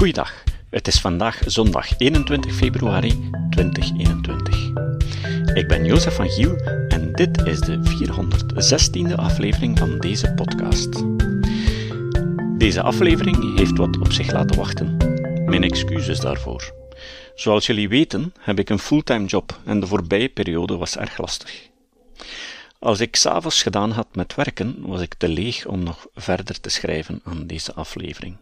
Goeiedag, 0.00 0.44
het 0.70 0.86
is 0.86 1.00
vandaag 1.00 1.42
zondag 1.46 1.98
21 1.98 2.54
februari 2.54 3.30
2021. 3.50 4.56
Ik 5.54 5.68
ben 5.68 5.84
Jozef 5.84 6.14
van 6.14 6.30
Giel 6.30 6.56
en 6.88 7.12
dit 7.12 7.46
is 7.46 7.60
de 7.60 7.78
416e 9.10 9.14
aflevering 9.14 9.78
van 9.78 9.98
deze 9.98 10.32
podcast. 10.32 11.04
Deze 12.58 12.82
aflevering 12.82 13.56
heeft 13.58 13.76
wat 13.76 13.98
op 13.98 14.12
zich 14.12 14.32
laten 14.32 14.56
wachten. 14.56 14.96
Mijn 15.46 15.62
excuses 15.62 16.20
daarvoor. 16.20 16.72
Zoals 17.34 17.66
jullie 17.66 17.88
weten 17.88 18.34
heb 18.38 18.58
ik 18.58 18.68
een 18.68 18.78
fulltime 18.78 19.26
job 19.26 19.60
en 19.64 19.80
de 19.80 19.86
voorbije 19.86 20.28
periode 20.28 20.76
was 20.76 20.96
erg 20.96 21.18
lastig. 21.18 21.68
Als 22.78 23.00
ik 23.00 23.16
s'avonds 23.16 23.62
gedaan 23.62 23.90
had 23.90 24.08
met 24.14 24.34
werken, 24.34 24.76
was 24.78 25.00
ik 25.00 25.14
te 25.14 25.28
leeg 25.28 25.66
om 25.66 25.82
nog 25.82 26.06
verder 26.14 26.60
te 26.60 26.68
schrijven 26.68 27.20
aan 27.24 27.46
deze 27.46 27.74
aflevering. 27.74 28.36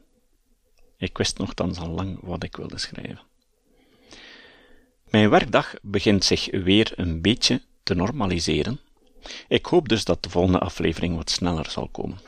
Ik 0.99 1.19
wist 1.19 1.39
nogthans 1.39 1.79
al 1.79 1.89
lang 1.89 2.18
wat 2.22 2.43
ik 2.43 2.57
wilde 2.57 2.79
schrijven. 2.79 3.21
Mijn 5.11 5.31
werkdag 5.31 5.75
begint 5.82 6.25
zich 6.25 6.50
weer 6.50 6.93
een 6.96 7.21
beetje 7.21 7.63
te 7.82 7.95
normaliseren. 7.95 8.81
Ik 9.49 9.67
hoop 9.67 9.89
dus 9.89 10.05
dat 10.05 10.22
de 10.22 10.31
volgende 10.31 10.58
aflevering 10.58 11.17
wat 11.17 11.31
sneller 11.31 11.71
zal 11.71 11.89
komen. 11.89 12.19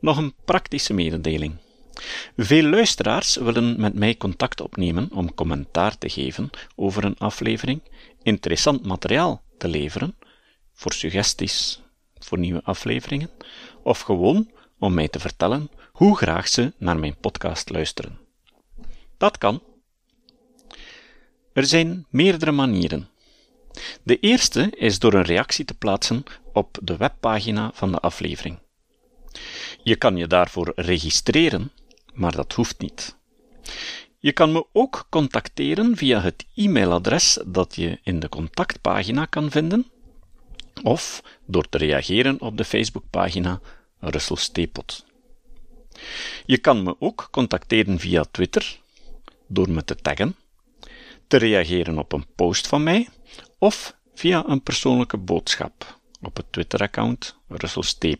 Nog 0.00 0.16
een 0.16 0.34
praktische 0.44 0.94
mededeling. 0.94 1.56
Veel 2.36 2.62
luisteraars 2.62 3.36
willen 3.36 3.80
met 3.80 3.94
mij 3.94 4.16
contact 4.16 4.60
opnemen 4.60 5.08
om 5.12 5.34
commentaar 5.34 5.98
te 5.98 6.08
geven 6.08 6.50
over 6.76 7.04
een 7.04 7.18
aflevering, 7.18 7.82
interessant 8.22 8.84
materiaal 8.86 9.42
te 9.58 9.68
leveren, 9.68 10.16
voor 10.72 10.92
suggesties 10.92 11.80
voor 12.18 12.38
nieuwe 12.38 12.62
afleveringen, 12.64 13.30
of 13.82 14.00
gewoon 14.00 14.50
om 14.78 14.94
mij 14.94 15.08
te 15.08 15.18
vertellen 15.18 15.70
hoe 16.02 16.16
graag 16.16 16.48
ze 16.48 16.72
naar 16.78 16.98
mijn 16.98 17.16
podcast 17.16 17.70
luisteren. 17.70 18.18
Dat 19.16 19.38
kan. 19.38 19.62
Er 21.52 21.66
zijn 21.66 22.06
meerdere 22.10 22.52
manieren. 22.52 23.08
De 24.02 24.18
eerste 24.18 24.70
is 24.76 24.98
door 24.98 25.14
een 25.14 25.22
reactie 25.22 25.64
te 25.64 25.74
plaatsen 25.74 26.24
op 26.52 26.78
de 26.82 26.96
webpagina 26.96 27.70
van 27.74 27.92
de 27.92 27.98
aflevering. 27.98 28.58
Je 29.82 29.96
kan 29.96 30.16
je 30.16 30.26
daarvoor 30.26 30.72
registreren, 30.76 31.72
maar 32.12 32.32
dat 32.32 32.52
hoeft 32.52 32.78
niet. 32.80 33.16
Je 34.18 34.32
kan 34.32 34.52
me 34.52 34.66
ook 34.72 35.06
contacteren 35.10 35.96
via 35.96 36.20
het 36.20 36.46
e-mailadres 36.54 37.38
dat 37.46 37.74
je 37.74 37.98
in 38.02 38.20
de 38.20 38.28
contactpagina 38.28 39.24
kan 39.24 39.50
vinden, 39.50 39.86
of 40.82 41.22
door 41.46 41.68
te 41.68 41.78
reageren 41.78 42.40
op 42.40 42.56
de 42.56 42.64
Facebookpagina 42.64 43.60
Russell 43.98 44.36
Stepot. 44.36 45.10
Je 46.46 46.58
kan 46.58 46.82
me 46.82 46.96
ook 46.98 47.28
contacteren 47.30 47.98
via 47.98 48.24
Twitter, 48.30 48.80
door 49.46 49.70
me 49.70 49.84
te 49.84 49.96
taggen, 49.96 50.36
te 51.26 51.36
reageren 51.36 51.98
op 51.98 52.12
een 52.12 52.26
post 52.34 52.66
van 52.66 52.82
mij, 52.82 53.08
of 53.58 53.96
via 54.14 54.44
een 54.46 54.62
persoonlijke 54.62 55.16
boodschap 55.16 55.98
op 56.20 56.36
het 56.36 56.52
Twitter-account 56.52 57.36
Russell. 57.48 58.16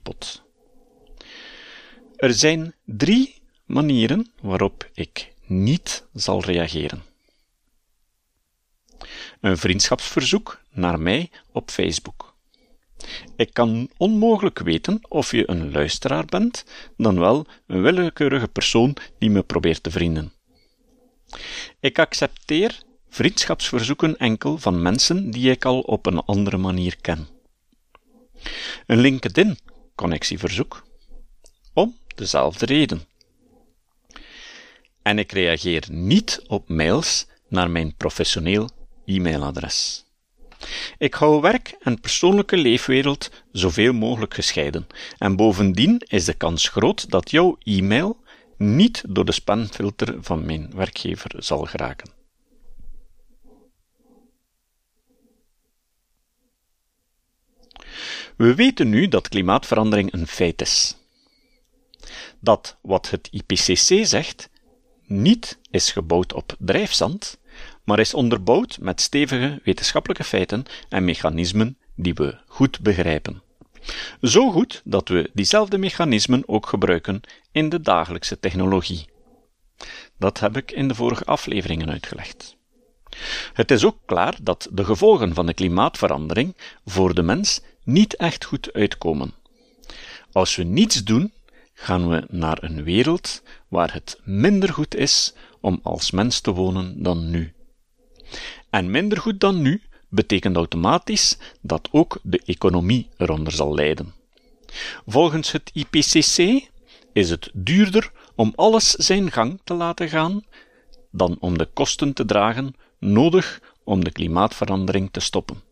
Er 2.16 2.34
zijn 2.34 2.74
drie 2.84 3.42
manieren 3.64 4.32
waarop 4.40 4.90
ik 4.94 5.32
niet 5.46 6.04
zal 6.12 6.44
reageren. 6.44 7.02
Een 9.40 9.58
vriendschapsverzoek 9.58 10.60
naar 10.70 11.00
mij 11.00 11.30
op 11.52 11.70
Facebook. 11.70 12.31
Ik 13.36 13.52
kan 13.52 13.90
onmogelijk 13.96 14.58
weten 14.58 15.00
of 15.08 15.30
je 15.30 15.50
een 15.50 15.72
luisteraar 15.72 16.24
bent, 16.24 16.64
dan 16.96 17.18
wel 17.18 17.46
een 17.66 17.82
willekeurige 17.82 18.48
persoon 18.48 18.96
die 19.18 19.30
me 19.30 19.42
probeert 19.42 19.82
te 19.82 19.90
vrienden. 19.90 20.32
Ik 21.80 21.98
accepteer 21.98 22.82
vriendschapsverzoeken 23.08 24.16
enkel 24.16 24.58
van 24.58 24.82
mensen 24.82 25.30
die 25.30 25.50
ik 25.50 25.64
al 25.64 25.80
op 25.80 26.06
een 26.06 26.18
andere 26.18 26.56
manier 26.56 26.96
ken. 27.00 27.28
Een 28.86 28.98
LinkedIn-connectieverzoek. 28.98 30.82
Om 31.72 31.96
dezelfde 32.14 32.66
reden. 32.66 33.02
En 35.02 35.18
ik 35.18 35.32
reageer 35.32 35.84
niet 35.90 36.42
op 36.46 36.68
mails 36.68 37.26
naar 37.48 37.70
mijn 37.70 37.96
professioneel 37.96 38.70
e-mailadres. 39.04 40.04
Ik 40.98 41.14
hou 41.14 41.40
werk 41.40 41.76
en 41.80 42.00
persoonlijke 42.00 42.56
leefwereld 42.56 43.30
zoveel 43.52 43.92
mogelijk 43.92 44.34
gescheiden, 44.34 44.86
en 45.18 45.36
bovendien 45.36 45.98
is 45.98 46.24
de 46.24 46.34
kans 46.34 46.68
groot 46.68 47.10
dat 47.10 47.30
jouw 47.30 47.58
e-mail 47.62 48.20
niet 48.56 49.02
door 49.08 49.24
de 49.24 49.32
spamfilter 49.32 50.16
van 50.20 50.46
mijn 50.46 50.70
werkgever 50.74 51.30
zal 51.38 51.64
geraken. 51.64 52.10
We 58.36 58.54
weten 58.54 58.88
nu 58.88 59.08
dat 59.08 59.28
klimaatverandering 59.28 60.12
een 60.12 60.26
feit 60.26 60.60
is. 60.60 60.96
Dat 62.40 62.76
wat 62.82 63.10
het 63.10 63.28
IPCC 63.30 64.06
zegt 64.06 64.50
niet 65.06 65.58
is 65.70 65.92
gebouwd 65.92 66.32
op 66.32 66.56
drijfzand, 66.58 67.38
maar 67.84 67.98
is 67.98 68.14
onderbouwd 68.14 68.78
met 68.80 69.00
stevige 69.00 69.60
wetenschappelijke 69.64 70.24
feiten 70.24 70.64
en 70.88 71.04
mechanismen 71.04 71.78
die 71.94 72.14
we 72.14 72.36
goed 72.46 72.80
begrijpen. 72.80 73.42
Zo 74.22 74.50
goed 74.50 74.80
dat 74.84 75.08
we 75.08 75.30
diezelfde 75.32 75.78
mechanismen 75.78 76.42
ook 76.46 76.66
gebruiken 76.66 77.20
in 77.52 77.68
de 77.68 77.80
dagelijkse 77.80 78.38
technologie. 78.38 79.06
Dat 80.18 80.40
heb 80.40 80.56
ik 80.56 80.70
in 80.70 80.88
de 80.88 80.94
vorige 80.94 81.24
afleveringen 81.24 81.90
uitgelegd. 81.90 82.56
Het 83.52 83.70
is 83.70 83.84
ook 83.84 83.98
klaar 84.06 84.36
dat 84.42 84.68
de 84.72 84.84
gevolgen 84.84 85.34
van 85.34 85.46
de 85.46 85.54
klimaatverandering 85.54 86.56
voor 86.84 87.14
de 87.14 87.22
mens 87.22 87.60
niet 87.84 88.16
echt 88.16 88.44
goed 88.44 88.72
uitkomen. 88.72 89.34
Als 90.32 90.56
we 90.56 90.62
niets 90.62 91.04
doen, 91.04 91.32
gaan 91.74 92.08
we 92.08 92.24
naar 92.28 92.62
een 92.62 92.82
wereld 92.82 93.42
waar 93.68 93.92
het 93.92 94.20
minder 94.24 94.72
goed 94.72 94.94
is 94.94 95.34
om 95.60 95.80
als 95.82 96.10
mens 96.10 96.40
te 96.40 96.50
wonen 96.52 97.02
dan 97.02 97.30
nu. 97.30 97.52
En 98.70 98.90
minder 98.90 99.18
goed 99.18 99.40
dan 99.40 99.62
nu 99.62 99.82
betekent 100.08 100.56
automatisch 100.56 101.38
dat 101.60 101.88
ook 101.90 102.18
de 102.22 102.40
economie 102.44 103.08
eronder 103.16 103.52
zal 103.52 103.74
lijden. 103.74 104.14
Volgens 105.06 105.52
het 105.52 105.70
IPCC 105.74 106.68
is 107.12 107.30
het 107.30 107.50
duurder 107.52 108.12
om 108.34 108.52
alles 108.56 108.90
zijn 108.90 109.30
gang 109.32 109.60
te 109.64 109.74
laten 109.74 110.08
gaan 110.08 110.44
dan 111.10 111.36
om 111.40 111.58
de 111.58 111.68
kosten 111.72 112.12
te 112.12 112.24
dragen 112.24 112.74
nodig 112.98 113.60
om 113.84 114.04
de 114.04 114.12
klimaatverandering 114.12 115.08
te 115.10 115.20
stoppen. 115.20 115.62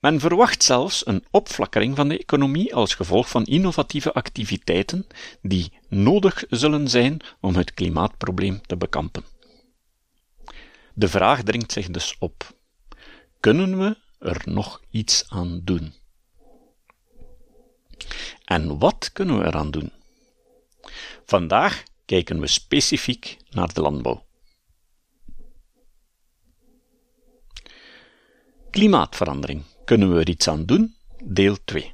Men 0.00 0.20
verwacht 0.20 0.62
zelfs 0.62 1.06
een 1.06 1.24
opflakkering 1.30 1.96
van 1.96 2.08
de 2.08 2.18
economie 2.18 2.74
als 2.74 2.94
gevolg 2.94 3.28
van 3.28 3.44
innovatieve 3.44 4.12
activiteiten 4.12 5.06
die 5.42 5.72
nodig 5.88 6.44
zullen 6.50 6.88
zijn 6.88 7.20
om 7.40 7.54
het 7.54 7.74
klimaatprobleem 7.74 8.60
te 8.66 8.76
bekampen. 8.76 9.24
De 10.94 11.08
vraag 11.08 11.42
dringt 11.42 11.72
zich 11.72 11.90
dus 11.90 12.16
op: 12.18 12.56
kunnen 13.40 13.78
we 13.78 13.96
er 14.18 14.42
nog 14.44 14.82
iets 14.90 15.24
aan 15.28 15.60
doen? 15.64 15.94
En 18.44 18.78
wat 18.78 19.10
kunnen 19.12 19.38
we 19.38 19.46
eraan 19.46 19.70
doen? 19.70 19.92
Vandaag 21.24 21.82
kijken 22.04 22.40
we 22.40 22.46
specifiek 22.46 23.36
naar 23.50 23.72
de 23.72 23.80
landbouw. 23.80 24.24
Klimaatverandering. 28.70 29.62
Kunnen 29.84 30.14
we 30.14 30.20
er 30.20 30.28
iets 30.28 30.48
aan 30.48 30.66
doen? 30.66 30.96
Deel 31.24 31.56
2. 31.64 31.92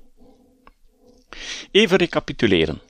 Even 1.70 1.96
recapituleren. 1.96 2.80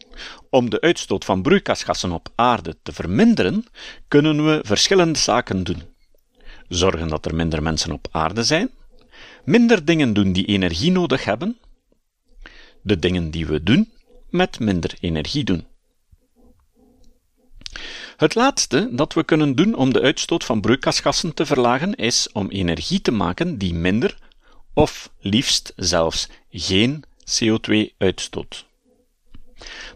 Om 0.51 0.71
de 0.71 0.81
uitstoot 0.81 1.25
van 1.25 1.43
broeikasgassen 1.43 2.13
op 2.13 2.29
aarde 2.35 2.79
te 2.83 2.93
verminderen, 2.93 3.67
kunnen 4.09 4.45
we 4.45 4.61
verschillende 4.65 5.19
zaken 5.19 5.65
doen. 5.65 5.90
Zorgen 6.71 7.09
dat 7.09 7.27
er 7.27 7.35
minder 7.35 7.63
mensen 7.63 7.93
op 7.93 8.09
aarde 8.11 8.43
zijn, 8.43 8.71
minder 9.45 9.85
dingen 9.85 10.13
doen 10.13 10.33
die 10.33 10.47
energie 10.47 10.91
nodig 10.91 11.25
hebben, 11.25 11.59
de 12.83 12.99
dingen 12.99 13.31
die 13.31 13.47
we 13.47 13.63
doen 13.63 13.93
met 14.29 14.59
minder 14.59 14.95
energie 15.01 15.45
doen. 15.45 15.67
Het 18.17 18.35
laatste 18.35 18.89
dat 18.93 19.13
we 19.15 19.25
kunnen 19.25 19.55
doen 19.55 19.75
om 19.75 19.93
de 19.93 20.01
uitstoot 20.01 20.45
van 20.45 20.61
broeikasgassen 20.61 21.35
te 21.35 21.47
verlagen 21.47 21.95
is 21.95 22.29
om 22.33 22.49
energie 22.49 23.01
te 23.01 23.11
maken 23.11 23.59
die 23.59 23.75
minder 23.75 24.19
of 24.75 25.13
liefst 25.19 25.73
zelfs 25.77 26.29
geen 26.51 27.05
CO2 27.43 27.97
uitstoot. 27.99 28.67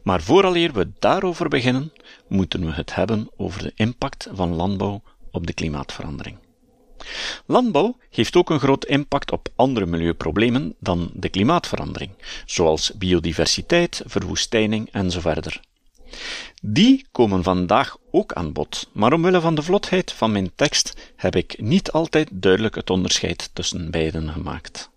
Maar 0.02 0.22
vooraleer 0.22 0.72
we 0.72 0.90
daarover 0.98 1.48
beginnen, 1.48 1.92
moeten 2.28 2.66
we 2.66 2.72
het 2.72 2.94
hebben 2.94 3.30
over 3.36 3.62
de 3.62 3.72
impact 3.74 4.28
van 4.32 4.54
landbouw 4.54 5.02
op 5.30 5.46
de 5.46 5.52
klimaatverandering. 5.52 6.43
Landbouw 7.46 7.96
heeft 8.10 8.36
ook 8.36 8.50
een 8.50 8.58
groot 8.58 8.84
impact 8.84 9.32
op 9.32 9.48
andere 9.56 9.86
milieuproblemen 9.86 10.74
dan 10.78 11.10
de 11.14 11.28
klimaatverandering, 11.28 12.10
zoals 12.46 12.92
biodiversiteit, 12.94 14.02
verwoestijning 14.06 14.88
enzovoort. 14.92 15.60
Die 16.62 17.06
komen 17.12 17.42
vandaag 17.42 17.96
ook 18.10 18.32
aan 18.32 18.52
bod, 18.52 18.88
maar 18.92 19.12
omwille 19.12 19.40
van 19.40 19.54
de 19.54 19.62
vlotheid 19.62 20.12
van 20.12 20.32
mijn 20.32 20.50
tekst 20.54 21.12
heb 21.16 21.36
ik 21.36 21.60
niet 21.60 21.92
altijd 21.92 22.28
duidelijk 22.32 22.74
het 22.74 22.90
onderscheid 22.90 23.50
tussen 23.52 23.90
beiden 23.90 24.30
gemaakt. 24.30 24.90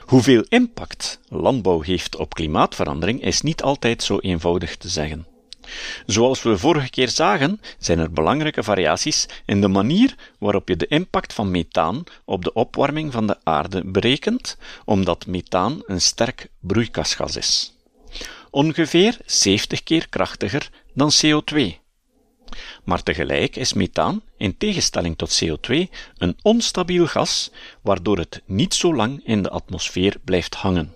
Hoeveel 0.00 0.44
impact 0.48 1.20
landbouw 1.28 1.80
heeft 1.80 2.16
op 2.16 2.34
klimaatverandering 2.34 3.22
is 3.22 3.40
niet 3.40 3.62
altijd 3.62 4.02
zo 4.02 4.18
eenvoudig 4.18 4.76
te 4.76 4.88
zeggen. 4.88 5.26
Zoals 6.06 6.42
we 6.42 6.58
vorige 6.58 6.90
keer 6.90 7.08
zagen, 7.08 7.60
zijn 7.78 7.98
er 7.98 8.12
belangrijke 8.12 8.62
variaties 8.62 9.26
in 9.46 9.60
de 9.60 9.68
manier 9.68 10.14
waarop 10.38 10.68
je 10.68 10.76
de 10.76 10.86
impact 10.86 11.32
van 11.32 11.50
methaan 11.50 12.04
op 12.24 12.44
de 12.44 12.52
opwarming 12.52 13.12
van 13.12 13.26
de 13.26 13.36
aarde 13.42 13.84
berekent, 13.84 14.56
omdat 14.84 15.26
methaan 15.26 15.82
een 15.86 16.00
sterk 16.00 16.48
broeikasgas 16.60 17.36
is. 17.36 17.74
Ongeveer 18.50 19.18
70 19.26 19.82
keer 19.82 20.08
krachtiger 20.08 20.68
dan 20.94 21.10
CO2. 21.24 21.82
Maar 22.84 23.02
tegelijk 23.02 23.56
is 23.56 23.72
methaan, 23.72 24.22
in 24.36 24.56
tegenstelling 24.56 25.16
tot 25.16 25.44
CO2, 25.44 25.76
een 26.18 26.36
onstabiel 26.42 27.06
gas, 27.06 27.50
waardoor 27.82 28.18
het 28.18 28.42
niet 28.46 28.74
zo 28.74 28.94
lang 28.94 29.20
in 29.24 29.42
de 29.42 29.50
atmosfeer 29.50 30.16
blijft 30.24 30.54
hangen. 30.54 30.94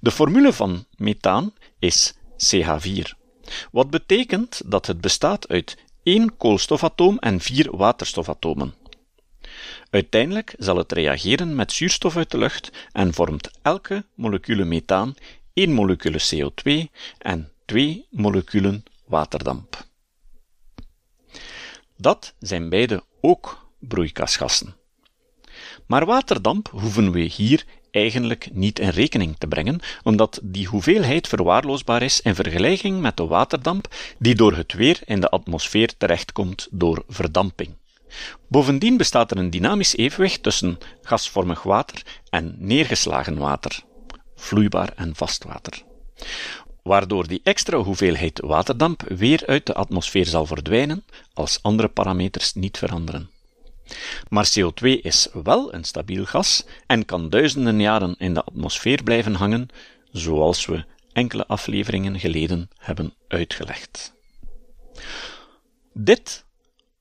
De 0.00 0.10
formule 0.10 0.52
van 0.52 0.86
methaan 0.96 1.54
is 1.78 2.14
CH4 2.36 3.25
wat 3.70 3.90
betekent 3.90 4.60
dat 4.64 4.86
het 4.86 5.00
bestaat 5.00 5.48
uit 5.48 5.76
één 6.02 6.36
koolstofatoom 6.36 7.18
en 7.18 7.40
vier 7.40 7.76
waterstofatomen. 7.76 8.74
Uiteindelijk 9.90 10.54
zal 10.58 10.76
het 10.76 10.92
reageren 10.92 11.54
met 11.54 11.72
zuurstof 11.72 12.16
uit 12.16 12.30
de 12.30 12.38
lucht 12.38 12.70
en 12.92 13.14
vormt 13.14 13.50
elke 13.62 14.04
molecule 14.14 14.64
methaan 14.64 15.14
één 15.52 15.72
molecule 15.72 16.20
CO2 16.20 16.90
en 17.18 17.50
twee 17.64 18.06
moleculen 18.10 18.84
waterdamp. 19.06 19.84
Dat 21.96 22.34
zijn 22.38 22.68
beide 22.68 23.02
ook 23.20 23.70
broeikasgassen. 23.78 24.76
Maar 25.86 26.06
waterdamp 26.06 26.68
hoeven 26.68 27.12
we 27.12 27.20
hier 27.20 27.64
eigenlijk 27.96 28.48
niet 28.52 28.78
in 28.78 28.88
rekening 28.88 29.34
te 29.38 29.46
brengen, 29.46 29.80
omdat 30.02 30.40
die 30.42 30.66
hoeveelheid 30.66 31.28
verwaarloosbaar 31.28 32.02
is 32.02 32.20
in 32.20 32.34
vergelijking 32.34 33.00
met 33.00 33.16
de 33.16 33.26
waterdamp 33.26 33.88
die 34.18 34.34
door 34.34 34.56
het 34.56 34.72
weer 34.72 34.98
in 35.04 35.20
de 35.20 35.28
atmosfeer 35.28 35.96
terechtkomt 35.96 36.68
door 36.70 37.04
verdamping. 37.08 37.74
Bovendien 38.48 38.96
bestaat 38.96 39.30
er 39.30 39.36
een 39.36 39.50
dynamisch 39.50 39.96
evenwicht 39.96 40.42
tussen 40.42 40.78
gasvormig 41.02 41.62
water 41.62 42.02
en 42.30 42.54
neergeslagen 42.58 43.38
water, 43.38 43.82
vloeibaar 44.36 44.92
en 44.96 45.14
vast 45.14 45.44
water, 45.44 45.82
waardoor 46.82 47.26
die 47.26 47.40
extra 47.42 47.78
hoeveelheid 47.78 48.40
waterdamp 48.40 49.02
weer 49.08 49.42
uit 49.46 49.66
de 49.66 49.74
atmosfeer 49.74 50.26
zal 50.26 50.46
verdwijnen 50.46 51.04
als 51.34 51.58
andere 51.62 51.88
parameters 51.88 52.54
niet 52.54 52.78
veranderen. 52.78 53.35
Maar 54.28 54.52
CO2 54.58 55.00
is 55.00 55.28
wel 55.32 55.74
een 55.74 55.84
stabiel 55.84 56.24
gas 56.24 56.64
en 56.86 57.04
kan 57.04 57.30
duizenden 57.30 57.80
jaren 57.80 58.14
in 58.18 58.34
de 58.34 58.42
atmosfeer 58.42 59.02
blijven 59.02 59.34
hangen, 59.34 59.68
zoals 60.10 60.66
we 60.66 60.84
enkele 61.12 61.46
afleveringen 61.46 62.20
geleden 62.20 62.70
hebben 62.78 63.14
uitgelegd. 63.28 64.14
Dit 65.92 66.44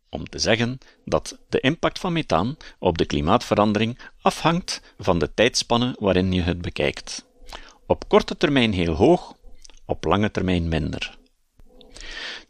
om 0.10 0.30
te 0.30 0.40
zeggen 0.40 0.78
dat 1.06 1.38
de 1.50 1.60
impact 1.60 2.00
van 2.00 2.14
methaan 2.14 2.58
op 2.80 2.98
de 2.98 3.06
klimaatverandering 3.06 4.00
afhangt 4.22 4.82
van 4.98 5.20
de 5.20 5.34
tijdspanne 5.34 5.96
waarin 6.00 6.32
je 6.32 6.42
het 6.42 6.62
bekijkt. 6.62 7.26
Op 7.86 8.10
korte 8.10 8.38
termijn 8.38 8.74
heel 8.74 8.94
hoog, 8.94 9.36
op 9.86 10.04
lange 10.04 10.32
termijn 10.32 10.68
minder. 10.68 11.18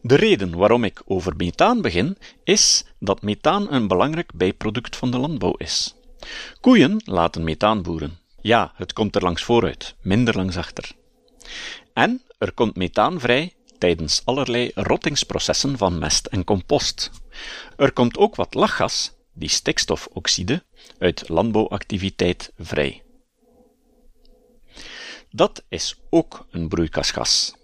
De 0.02 0.16
reden 0.16 0.58
waarom 0.58 0.84
ik 0.84 1.02
over 1.06 1.34
methaan 1.38 1.82
begin, 1.82 2.18
is 2.44 2.86
dat 3.00 3.22
methaan 3.22 3.74
een 3.74 3.88
belangrijk 3.88 4.34
bijproduct 4.34 4.96
van 4.96 5.12
de 5.12 5.18
landbouw 5.18 5.54
is. 5.58 5.96
Koeien 6.62 7.02
laten 7.06 7.44
methaan 7.44 7.82
boeren. 7.82 8.18
Ja, 8.42 8.74
het 8.76 8.94
komt 8.94 9.16
er 9.16 9.22
langs 9.22 9.44
vooruit, 9.44 9.96
minder 10.02 10.36
langs 10.36 10.58
achter. 10.58 10.92
En 11.94 12.22
er 12.38 12.52
komt 12.52 12.76
methaan 12.76 13.20
vrij 13.20 13.54
tijdens 13.78 14.22
allerlei 14.26 14.72
rottingsprocessen 14.76 15.78
van 15.78 16.00
mest 16.00 16.26
en 16.26 16.44
compost. 16.44 17.12
Er 17.78 17.92
komt 17.92 18.18
ook 18.18 18.36
wat 18.36 18.54
lachgas, 18.54 19.12
die 19.34 19.50
stikstofoxide, 19.50 20.64
uit 21.00 21.30
landbouwactiviteit 21.30 22.52
vrij. 22.58 23.04
Dat 25.30 25.64
is 25.70 25.96
ook 26.10 26.46
een 26.52 26.68
broeikasgas. 26.68 27.56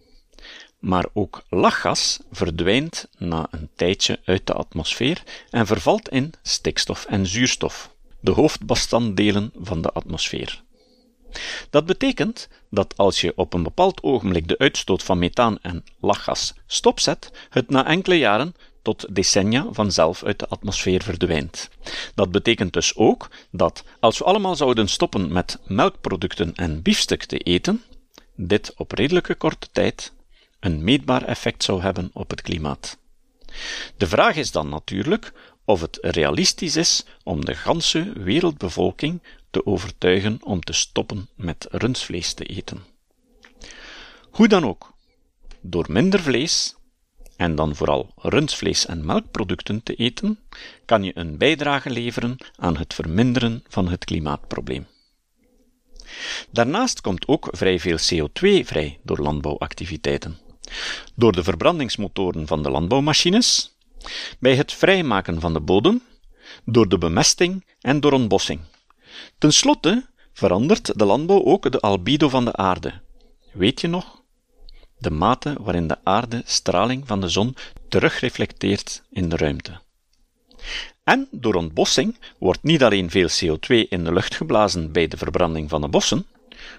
Maar 0.82 1.06
ook 1.14 1.44
lachgas 1.50 2.20
verdwijnt 2.32 3.08
na 3.18 3.48
een 3.52 3.70
tijdje 3.76 4.20
uit 4.26 4.48
de 4.48 4.54
atmosfeer 4.54 5.24
en 5.50 5.68
vervalt 5.68 6.10
in 6.10 6.34
stikstof 6.42 7.06
en 7.06 7.28
zuurstof, 7.28 7.92
de 8.20 8.32
hoofdbestanddelen 8.32 9.52
van 9.56 9.82
de 9.82 9.92
atmosfeer. 9.92 10.64
Dat 11.70 11.86
betekent 11.86 12.48
dat 12.70 12.98
als 12.98 13.22
je 13.22 13.34
op 13.36 13.54
een 13.54 13.64
bepaald 13.64 14.04
ogenblik 14.04 14.48
de 14.48 14.58
uitstoot 14.58 15.04
van 15.04 15.20
methaan 15.20 15.58
en 15.62 15.84
lachgas 16.00 16.54
stopzet, 16.68 17.32
het 17.50 17.70
na 17.70 17.86
enkele 17.86 18.18
jaren 18.18 18.56
tot 18.82 19.16
decennia 19.16 19.68
vanzelf 19.72 20.24
uit 20.24 20.40
de 20.40 20.48
atmosfeer 20.48 21.04
verdwijnt. 21.04 21.70
Dat 22.16 22.32
betekent 22.32 22.74
dus 22.74 22.96
ook 22.96 23.30
dat 23.52 23.84
als 24.00 24.18
we 24.18 24.24
allemaal 24.24 24.56
zouden 24.56 24.88
stoppen 24.88 25.32
met 25.32 25.60
melkproducten 25.68 26.56
en 26.56 26.82
biefstuk 26.82 27.24
te 27.24 27.38
eten, 27.38 27.84
dit 28.36 28.74
op 28.76 28.92
redelijke 28.92 29.36
korte 29.36 29.68
tijd 29.72 30.14
een 30.62 30.84
meetbaar 30.84 31.24
effect 31.24 31.64
zou 31.64 31.82
hebben 31.82 32.10
op 32.14 32.30
het 32.30 32.42
klimaat. 32.42 32.98
De 33.98 34.08
vraag 34.08 34.36
is 34.36 34.52
dan 34.52 34.70
natuurlijk 34.70 35.34
of 35.66 35.82
het 35.82 35.98
realistisch 36.02 36.76
is 36.76 37.06
om 37.24 37.46
de 37.46 37.56
ganse 37.56 38.14
wereldbevolking 38.16 39.22
te 39.50 39.66
overtuigen 39.66 40.40
om 40.44 40.62
te 40.62 40.74
stoppen 40.74 41.30
met 41.36 41.68
rundvlees 41.70 42.34
te 42.34 42.44
eten. 42.44 42.84
Hoe 44.32 44.48
dan 44.48 44.66
ook, 44.66 44.94
door 45.62 45.86
minder 45.90 46.20
vlees, 46.20 46.76
en 47.36 47.56
dan 47.56 47.76
vooral 47.76 48.14
rundvlees 48.16 48.86
en 48.86 49.06
melkproducten 49.06 49.84
te 49.84 49.96
eten, 49.96 50.40
kan 50.86 51.04
je 51.04 51.12
een 51.18 51.38
bijdrage 51.38 51.90
leveren 51.90 52.38
aan 52.56 52.78
het 52.78 52.94
verminderen 52.94 53.64
van 53.68 53.88
het 53.88 54.06
klimaatprobleem. 54.06 54.88
Daarnaast 56.50 57.02
komt 57.02 57.28
ook 57.28 57.48
vrij 57.52 57.80
veel 57.80 57.98
CO2 57.98 58.66
vrij 58.66 59.00
door 59.04 59.20
landbouwactiviteiten 59.20 60.40
door 61.16 61.32
de 61.32 61.44
verbrandingsmotoren 61.44 62.48
van 62.48 62.64
de 62.64 62.70
landbouwmachines, 62.70 63.78
bij 64.40 64.56
het 64.56 64.74
vrijmaken 64.74 65.40
van 65.40 65.54
de 65.54 65.62
bodem, 65.62 66.02
door 66.66 66.90
de 66.90 66.98
bemesting 66.98 67.66
en 67.82 68.00
door 68.00 68.12
ontbossing. 68.12 68.60
Ten 69.38 69.54
slotte 69.54 70.10
verandert 70.34 71.00
de 71.00 71.06
landbouw 71.06 71.44
ook 71.44 71.72
de 71.72 71.80
albedo 71.80 72.30
van 72.30 72.46
de 72.46 72.56
aarde. 72.56 73.02
Weet 73.54 73.82
je 73.82 73.88
nog? 73.88 74.22
De 74.98 75.12
mate 75.12 75.56
waarin 75.60 75.88
de 75.88 75.98
aarde 76.04 76.42
straling 76.46 77.08
van 77.08 77.22
de 77.22 77.30
zon 77.30 77.56
terugreflecteert 77.90 79.04
in 79.10 79.30
de 79.30 79.38
ruimte. 79.38 79.82
En 81.04 81.28
door 81.32 81.56
ontbossing 81.56 82.18
wordt 82.38 82.64
niet 82.64 82.84
alleen 82.84 83.10
veel 83.10 83.28
CO2 83.30 83.88
in 83.90 84.04
de 84.04 84.14
lucht 84.14 84.36
geblazen 84.36 84.92
bij 84.92 85.08
de 85.08 85.18
verbranding 85.18 85.70
van 85.70 85.82
de 85.82 85.88
bossen, 85.88 86.26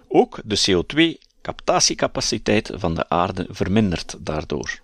ook 0.08 0.40
de 0.44 0.58
CO2 0.60 1.21
captatiecapaciteit 1.42 2.70
van 2.74 2.94
de 2.94 3.08
aarde 3.08 3.46
vermindert 3.50 4.16
daardoor. 4.18 4.80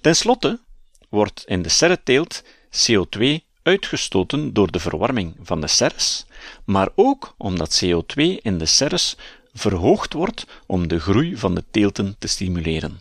Ten 0.00 0.16
slotte 0.16 0.60
wordt 1.08 1.44
in 1.46 1.62
de 1.62 1.68
serreteelt 1.68 2.42
CO2 2.70 3.24
uitgestoten 3.62 4.52
door 4.52 4.70
de 4.70 4.78
verwarming 4.78 5.36
van 5.42 5.60
de 5.60 5.66
serres, 5.66 6.26
maar 6.64 6.88
ook 6.94 7.34
omdat 7.36 7.84
CO2 7.84 8.14
in 8.42 8.58
de 8.58 8.66
serres 8.66 9.16
verhoogd 9.52 10.12
wordt 10.12 10.46
om 10.66 10.88
de 10.88 11.00
groei 11.00 11.36
van 11.36 11.54
de 11.54 11.64
teelten 11.70 12.16
te 12.18 12.26
stimuleren. 12.26 13.00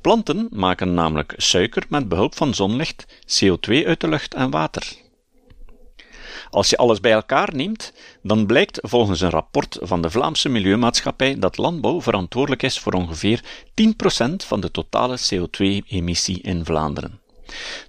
Planten 0.00 0.48
maken 0.50 0.94
namelijk 0.94 1.34
suiker 1.36 1.84
met 1.88 2.08
behulp 2.08 2.36
van 2.36 2.54
zonlicht, 2.54 3.06
CO2 3.26 3.86
uit 3.86 4.00
de 4.00 4.08
lucht 4.08 4.34
en 4.34 4.50
water. 4.50 4.96
Als 6.50 6.70
je 6.70 6.76
alles 6.76 7.00
bij 7.00 7.12
elkaar 7.12 7.54
neemt, 7.54 7.92
dan 8.22 8.46
blijkt 8.46 8.78
volgens 8.82 9.20
een 9.20 9.30
rapport 9.30 9.78
van 9.80 10.02
de 10.02 10.10
Vlaamse 10.10 10.48
Milieumaatschappij 10.48 11.38
dat 11.38 11.56
landbouw 11.56 12.00
verantwoordelijk 12.00 12.62
is 12.62 12.78
voor 12.78 12.92
ongeveer 12.92 13.40
10% 13.64 14.46
van 14.46 14.60
de 14.60 14.70
totale 14.70 15.18
CO2-emissie 15.18 16.40
in 16.40 16.64
Vlaanderen. 16.64 17.20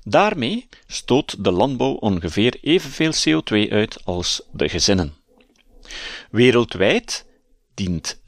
Daarmee 0.03 0.67
stoot 0.87 1.43
de 1.43 1.51
landbouw 1.51 1.93
ongeveer 1.93 2.57
evenveel 2.61 3.11
CO2 3.13 3.71
uit 3.71 4.05
als 4.05 4.41
de 4.51 4.69
gezinnen. 4.69 5.13
Wereldwijd 6.31 7.25
dient 7.73 8.21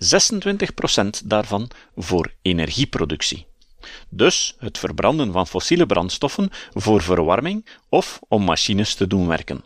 26% 1.23 1.25
daarvan 1.25 1.69
voor 1.95 2.33
energieproductie. 2.41 3.45
Dus 4.09 4.55
het 4.57 4.77
verbranden 4.77 5.31
van 5.31 5.47
fossiele 5.47 5.85
brandstoffen 5.85 6.49
voor 6.73 7.01
verwarming 7.01 7.65
of 7.89 8.19
om 8.27 8.43
machines 8.43 8.95
te 8.95 9.07
doen 9.07 9.27
werken 9.27 9.63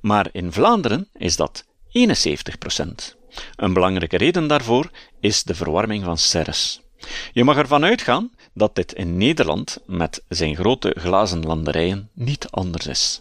maar 0.00 0.28
in 0.32 0.52
Vlaanderen 0.52 1.08
is 1.12 1.36
dat 1.36 1.64
71%. 1.64 3.14
Een 3.56 3.72
belangrijke 3.72 4.16
reden 4.16 4.46
daarvoor 4.46 4.90
is 5.20 5.42
de 5.42 5.54
verwarming 5.54 6.04
van 6.04 6.18
serres. 6.18 6.80
Je 7.32 7.44
mag 7.44 7.56
ervan 7.56 7.84
uitgaan 7.84 8.32
dat 8.54 8.74
dit 8.74 8.92
in 8.92 9.16
Nederland 9.16 9.78
met 9.86 10.24
zijn 10.28 10.56
grote 10.56 10.94
glazen 10.98 11.42
landerijen 11.42 12.10
niet 12.12 12.50
anders 12.50 12.86
is. 12.86 13.20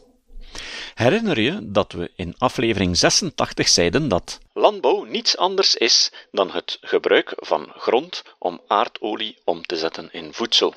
Herinner 0.94 1.40
je 1.40 1.60
dat 1.72 1.92
we 1.92 2.12
in 2.16 2.36
aflevering 2.38 2.98
86 2.98 3.68
zeiden 3.68 4.08
dat 4.08 4.40
landbouw 4.54 5.04
niets 5.04 5.38
anders 5.38 5.76
is 5.76 6.12
dan 6.32 6.52
het 6.52 6.78
gebruik 6.82 7.34
van 7.36 7.72
grond 7.78 8.24
om 8.40 8.62
aardolie 8.68 9.38
om 9.44 9.62
te 9.62 9.78
zetten 9.78 10.10
in 10.12 10.34
voedsel? 10.34 10.74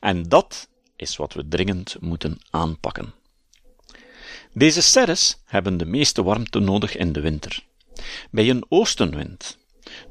En 0.00 0.28
dat 0.28 0.68
is 0.96 1.16
wat 1.16 1.32
we 1.32 1.48
dringend 1.48 1.96
moeten 2.00 2.40
aanpakken. 2.50 3.14
Deze 4.58 4.82
serres 4.82 5.36
hebben 5.44 5.76
de 5.76 5.86
meeste 5.86 6.22
warmte 6.22 6.58
nodig 6.58 6.96
in 6.96 7.12
de 7.12 7.20
winter, 7.20 7.64
bij 8.30 8.50
een 8.50 8.64
oostenwind. 8.68 9.58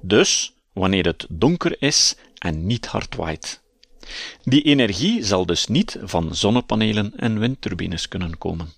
Dus 0.02 0.54
wanneer 0.74 1.06
het 1.06 1.26
donker 1.30 1.82
is 1.82 2.16
en 2.38 2.66
niet 2.66 2.86
hard 2.86 3.16
waait. 3.16 3.62
Die 4.44 4.62
energie 4.62 5.24
zal 5.24 5.46
dus 5.46 5.68
niet 5.68 5.98
van 6.02 6.36
zonnepanelen 6.36 7.14
en 7.18 7.40
windturbines 7.40 8.08
kunnen 8.08 8.38
komen. 8.38 8.74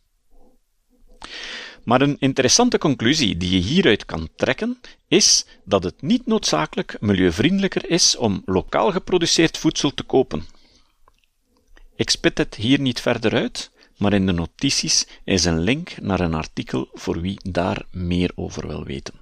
Maar 1.83 2.01
een 2.01 2.17
interessante 2.19 2.77
conclusie 2.77 3.37
die 3.37 3.49
je 3.49 3.67
hieruit 3.67 4.05
kan 4.05 4.29
trekken, 4.35 4.79
is 5.07 5.45
dat 5.63 5.83
het 5.83 6.01
niet 6.01 6.25
noodzakelijk 6.25 6.97
milieuvriendelijker 6.99 7.89
is 7.89 8.15
om 8.15 8.41
lokaal 8.45 8.91
geproduceerd 8.91 9.57
voedsel 9.57 9.93
te 9.93 10.03
kopen. 10.03 10.45
Ik 11.95 12.09
spit 12.09 12.37
het 12.37 12.55
hier 12.55 12.79
niet 12.79 13.01
verder 13.01 13.33
uit, 13.33 13.71
maar 13.97 14.13
in 14.13 14.25
de 14.25 14.31
notities 14.31 15.07
is 15.23 15.45
een 15.45 15.59
link 15.59 16.01
naar 16.01 16.19
een 16.19 16.33
artikel 16.33 16.89
voor 16.93 17.21
wie 17.21 17.39
daar 17.43 17.85
meer 17.91 18.31
over 18.35 18.67
wil 18.67 18.83
weten. 18.83 19.13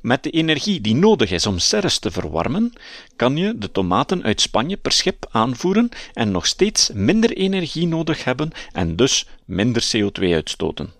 Met 0.00 0.22
de 0.22 0.30
energie 0.30 0.80
die 0.80 0.94
nodig 0.94 1.30
is 1.30 1.46
om 1.46 1.58
serres 1.58 1.98
te 1.98 2.10
verwarmen, 2.10 2.72
kan 3.16 3.36
je 3.36 3.58
de 3.58 3.70
tomaten 3.72 4.22
uit 4.22 4.40
Spanje 4.40 4.76
per 4.76 4.92
schip 4.92 5.26
aanvoeren 5.30 5.88
en 6.12 6.30
nog 6.30 6.46
steeds 6.46 6.90
minder 6.94 7.36
energie 7.36 7.86
nodig 7.86 8.24
hebben 8.24 8.50
en 8.72 8.96
dus 8.96 9.26
minder 9.44 9.84
CO2 9.96 10.22
uitstoten. 10.22 10.92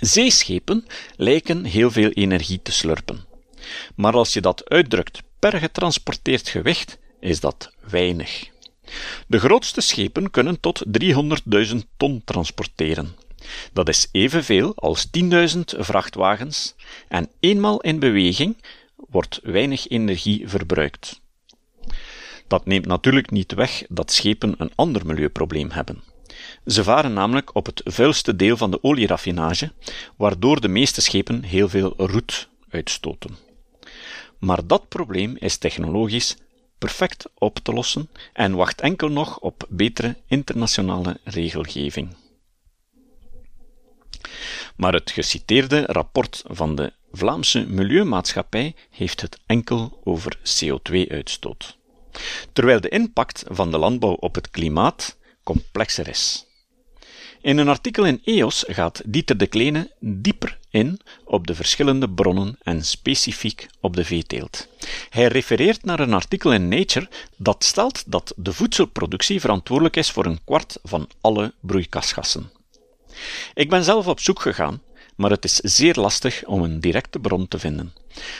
Zeeschepen 0.00 0.86
lijken 1.16 1.64
heel 1.64 1.90
veel 1.90 2.10
energie 2.10 2.60
te 2.62 2.72
slurpen. 2.72 3.24
Maar 3.94 4.12
als 4.12 4.32
je 4.32 4.40
dat 4.40 4.68
uitdrukt 4.70 5.22
per 5.38 5.58
getransporteerd 5.58 6.48
gewicht, 6.48 6.98
is 7.20 7.40
dat 7.40 7.72
weinig. 7.90 8.48
De 9.26 9.38
grootste 9.38 9.80
schepen 9.80 10.30
kunnen 10.30 10.60
tot 10.60 10.84
300.000 11.00 11.76
ton 11.96 12.22
transporteren. 12.24 13.16
Dat 13.72 13.88
is 13.88 14.08
evenveel 14.12 14.72
als 14.76 15.08
10.000 15.22 15.60
vrachtwagens 15.64 16.74
en 17.08 17.30
eenmaal 17.40 17.80
in 17.80 17.98
beweging 17.98 18.56
wordt 18.96 19.40
weinig 19.42 19.88
energie 19.88 20.48
verbruikt. 20.48 21.20
Dat 22.46 22.66
neemt 22.66 22.86
natuurlijk 22.86 23.30
niet 23.30 23.52
weg 23.52 23.82
dat 23.88 24.12
schepen 24.12 24.54
een 24.58 24.72
ander 24.74 25.06
milieuprobleem 25.06 25.70
hebben. 25.70 26.02
Ze 26.66 26.84
varen 26.84 27.12
namelijk 27.12 27.54
op 27.54 27.66
het 27.66 27.80
vuilste 27.84 28.36
deel 28.36 28.56
van 28.56 28.70
de 28.70 28.82
olieraffinage, 28.82 29.72
waardoor 30.16 30.60
de 30.60 30.68
meeste 30.68 31.00
schepen 31.00 31.42
heel 31.42 31.68
veel 31.68 31.94
roet 31.96 32.48
uitstoten. 32.70 33.36
Maar 34.38 34.66
dat 34.66 34.88
probleem 34.88 35.36
is 35.38 35.56
technologisch 35.56 36.36
perfect 36.78 37.26
op 37.34 37.58
te 37.58 37.72
lossen 37.72 38.10
en 38.32 38.54
wacht 38.54 38.80
enkel 38.80 39.08
nog 39.08 39.38
op 39.38 39.66
betere 39.68 40.16
internationale 40.26 41.20
regelgeving. 41.24 42.16
Maar 44.76 44.92
het 44.92 45.10
geciteerde 45.10 45.86
rapport 45.86 46.42
van 46.46 46.74
de 46.74 46.92
Vlaamse 47.12 47.66
Milieumaatschappij 47.66 48.74
heeft 48.90 49.20
het 49.20 49.38
enkel 49.46 50.00
over 50.04 50.38
CO2-uitstoot, 50.38 51.78
terwijl 52.52 52.80
de 52.80 52.88
impact 52.88 53.44
van 53.46 53.70
de 53.70 53.78
landbouw 53.78 54.12
op 54.14 54.34
het 54.34 54.50
klimaat 54.50 55.18
complexer 55.42 56.08
is. 56.08 56.47
In 57.48 57.58
een 57.58 57.68
artikel 57.68 58.04
in 58.04 58.20
EOS 58.24 58.64
gaat 58.66 59.02
Dieter 59.06 59.36
de 59.36 59.46
Kleine 59.46 59.90
dieper 60.00 60.58
in 60.70 61.00
op 61.24 61.46
de 61.46 61.54
verschillende 61.54 62.10
bronnen 62.10 62.58
en 62.62 62.84
specifiek 62.84 63.66
op 63.80 63.96
de 63.96 64.04
veeteelt. 64.04 64.68
Hij 65.10 65.26
refereert 65.26 65.84
naar 65.84 66.00
een 66.00 66.12
artikel 66.12 66.52
in 66.52 66.68
Nature 66.68 67.08
dat 67.36 67.64
stelt 67.64 68.02
dat 68.06 68.32
de 68.36 68.52
voedselproductie 68.52 69.40
verantwoordelijk 69.40 69.96
is 69.96 70.10
voor 70.10 70.26
een 70.26 70.40
kwart 70.44 70.78
van 70.82 71.08
alle 71.20 71.52
broeikasgassen. 71.60 72.50
Ik 73.54 73.68
ben 73.68 73.84
zelf 73.84 74.06
op 74.06 74.20
zoek 74.20 74.40
gegaan, 74.40 74.82
maar 75.16 75.30
het 75.30 75.44
is 75.44 75.54
zeer 75.54 75.94
lastig 75.94 76.44
om 76.44 76.62
een 76.62 76.80
directe 76.80 77.18
bron 77.18 77.48
te 77.48 77.58
vinden. 77.58 77.92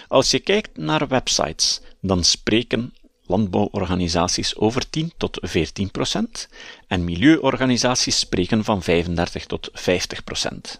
Als 0.08 0.30
je 0.30 0.38
kijkt 0.38 0.76
naar 0.76 1.08
websites, 1.08 1.80
dan 2.00 2.24
spreken 2.24 2.94
landbouworganisaties 3.28 4.56
over 4.56 4.90
10 4.90 5.12
tot 5.16 5.38
14 5.40 5.90
procent 5.90 6.48
en 6.86 7.04
milieuorganisaties 7.04 8.18
spreken 8.18 8.64
van 8.64 8.82
35 8.82 9.46
tot 9.46 9.68
50 9.72 10.24
procent. 10.24 10.78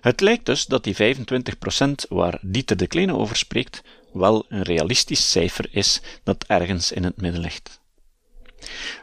Het 0.00 0.20
lijkt 0.20 0.46
dus 0.46 0.66
dat 0.66 0.84
die 0.84 0.94
25 0.94 1.58
procent 1.58 2.06
waar 2.08 2.38
Dieter 2.42 2.76
de 2.76 2.86
Kleine 2.86 3.16
over 3.16 3.36
spreekt, 3.36 3.82
wel 4.12 4.44
een 4.48 4.62
realistisch 4.62 5.30
cijfer 5.30 5.68
is 5.70 6.00
dat 6.22 6.44
ergens 6.46 6.92
in 6.92 7.04
het 7.04 7.20
midden 7.20 7.40
ligt. 7.40 7.80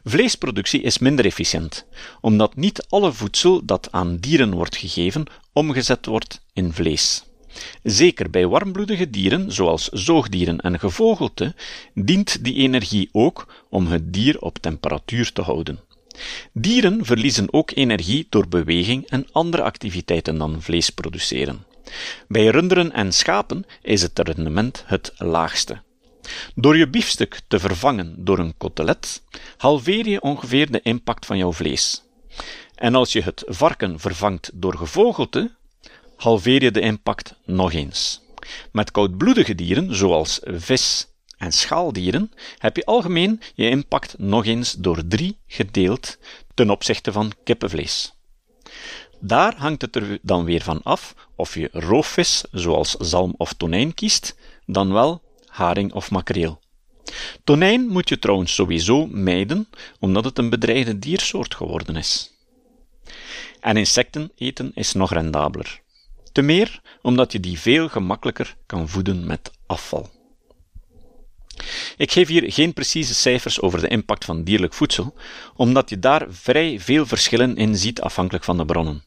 Vleesproductie 0.03 0.81
is 0.81 0.97
minder 0.97 1.25
efficiënt, 1.25 1.85
omdat 2.21 2.55
niet 2.55 2.85
alle 2.89 3.13
voedsel 3.13 3.65
dat 3.65 3.87
aan 3.91 4.17
dieren 4.17 4.53
wordt 4.53 4.77
gegeven 4.77 5.25
omgezet 5.53 6.05
wordt 6.05 6.41
in 6.53 6.73
vlees. 6.73 7.23
Zeker 7.83 8.29
bij 8.29 8.47
warmbloedige 8.47 9.09
dieren, 9.09 9.51
zoals 9.51 9.87
zoogdieren 9.87 10.59
en 10.59 10.79
gevogelte, 10.79 11.55
dient 11.93 12.43
die 12.43 12.55
energie 12.55 13.09
ook 13.11 13.63
om 13.69 13.87
het 13.87 14.13
dier 14.13 14.39
op 14.39 14.57
temperatuur 14.57 15.31
te 15.31 15.41
houden. 15.41 15.79
Dieren 16.53 17.05
verliezen 17.05 17.53
ook 17.53 17.71
energie 17.71 18.27
door 18.29 18.47
beweging 18.47 19.07
en 19.09 19.27
andere 19.31 19.63
activiteiten 19.63 20.37
dan 20.37 20.61
vlees 20.61 20.89
produceren. 20.89 21.65
Bij 22.27 22.47
runderen 22.47 22.91
en 22.91 23.11
schapen 23.11 23.65
is 23.81 24.01
het 24.01 24.19
rendement 24.19 24.83
het 24.85 25.13
laagste. 25.17 25.81
Door 26.55 26.77
je 26.77 26.89
biefstuk 26.89 27.41
te 27.47 27.59
vervangen 27.59 28.15
door 28.17 28.39
een 28.39 28.57
kotelet, 28.57 29.23
halveer 29.57 30.07
je 30.07 30.21
ongeveer 30.21 30.71
de 30.71 30.81
impact 30.81 31.25
van 31.25 31.37
jouw 31.37 31.53
vlees. 31.53 32.03
En 32.75 32.95
als 32.95 33.11
je 33.11 33.21
het 33.21 33.43
varken 33.47 33.99
vervangt 33.99 34.51
door 34.53 34.77
gevogelte, 34.77 35.51
halveer 36.21 36.63
je 36.63 36.71
de 36.71 36.79
impact 36.79 37.35
nog 37.45 37.73
eens. 37.73 38.21
Met 38.71 38.91
koudbloedige 38.91 39.55
dieren, 39.55 39.95
zoals 39.95 40.39
vis 40.43 41.07
en 41.37 41.51
schaaldieren, 41.51 42.31
heb 42.57 42.75
je 42.75 42.85
algemeen 42.85 43.41
je 43.53 43.69
impact 43.69 44.15
nog 44.17 44.45
eens 44.45 44.73
door 44.73 45.07
drie 45.07 45.37
gedeeld 45.47 46.17
ten 46.53 46.69
opzichte 46.69 47.11
van 47.11 47.31
kippenvlees. 47.43 48.13
Daar 49.19 49.55
hangt 49.55 49.81
het 49.81 49.95
er 49.95 50.19
dan 50.21 50.43
weer 50.43 50.61
van 50.61 50.83
af 50.83 51.15
of 51.35 51.55
je 51.55 51.69
roofvis, 51.71 52.43
zoals 52.51 52.91
zalm 52.91 53.33
of 53.37 53.53
tonijn, 53.53 53.93
kiest, 53.93 54.35
dan 54.65 54.93
wel 54.93 55.21
haring 55.45 55.93
of 55.93 56.11
makreel. 56.11 56.59
Tonijn 57.43 57.87
moet 57.87 58.09
je 58.09 58.19
trouwens 58.19 58.53
sowieso 58.53 59.07
mijden, 59.07 59.69
omdat 59.99 60.23
het 60.23 60.37
een 60.37 60.49
bedreigde 60.49 60.99
diersoort 60.99 61.55
geworden 61.55 61.95
is. 61.95 62.31
En 63.59 63.77
insecten 63.77 64.31
eten 64.35 64.71
is 64.73 64.93
nog 64.93 65.13
rendabeler. 65.13 65.81
Te 66.31 66.41
meer 66.41 66.81
omdat 67.01 67.31
je 67.31 67.39
die 67.39 67.59
veel 67.59 67.89
gemakkelijker 67.89 68.55
kan 68.65 68.89
voeden 68.89 69.25
met 69.25 69.51
afval. 69.65 70.09
Ik 71.97 72.11
geef 72.11 72.27
hier 72.27 72.51
geen 72.51 72.73
precieze 72.73 73.13
cijfers 73.13 73.61
over 73.61 73.81
de 73.81 73.87
impact 73.87 74.25
van 74.25 74.43
dierlijk 74.43 74.73
voedsel, 74.73 75.13
omdat 75.55 75.89
je 75.89 75.99
daar 75.99 76.25
vrij 76.29 76.79
veel 76.79 77.05
verschillen 77.05 77.55
in 77.55 77.77
ziet 77.77 78.01
afhankelijk 78.01 78.43
van 78.43 78.57
de 78.57 78.65
bronnen. 78.65 79.03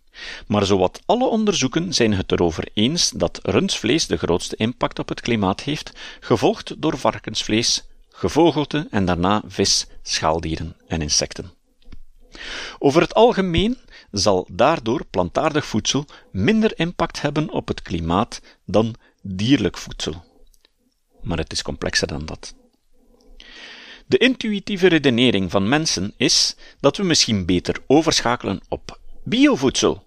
Maar 0.47 0.66
zowat 0.66 1.00
alle 1.07 1.26
onderzoeken 1.26 1.93
zijn 1.93 2.14
het 2.14 2.33
erover 2.33 2.69
eens 2.75 3.11
dat 3.11 3.40
rundvlees 3.43 4.07
de 4.07 4.16
grootste 4.16 4.57
impact 4.57 4.99
op 4.99 5.09
het 5.09 5.21
klimaat 5.21 5.61
heeft, 5.61 5.93
gevolgd 6.21 6.75
door 6.78 6.99
varkensvlees, 6.99 7.85
gevogelte 8.11 8.87
en 8.90 9.04
daarna 9.04 9.43
vis, 9.47 9.87
schaaldieren 10.02 10.76
en 10.87 11.02
insecten. 11.02 11.52
Over 12.78 13.00
het 13.00 13.14
algemeen 13.14 13.78
zal 14.14 14.49
daardoor 14.52 15.04
plantaardig 15.04 15.66
voedsel 15.66 16.06
minder 16.30 16.78
impact 16.78 17.21
hebben 17.21 17.50
op 17.50 17.68
het 17.68 17.83
klimaat 17.83 18.40
dan 18.64 18.94
dierlijk 19.23 19.78
voedsel. 19.78 20.25
Maar 21.23 21.38
het 21.38 21.52
is 21.52 21.62
complexer 21.62 22.06
dan 22.06 22.26
dat. 22.26 22.54
De 24.06 24.18
intuïtieve 24.18 24.87
redenering 24.87 25.50
van 25.50 25.68
mensen 25.68 26.14
is 26.16 26.56
dat 26.80 26.97
we 26.97 27.02
misschien 27.02 27.47
beter 27.47 27.83
overschakelen 27.87 28.61
op 28.68 29.00
biovoedsel. 29.25 30.06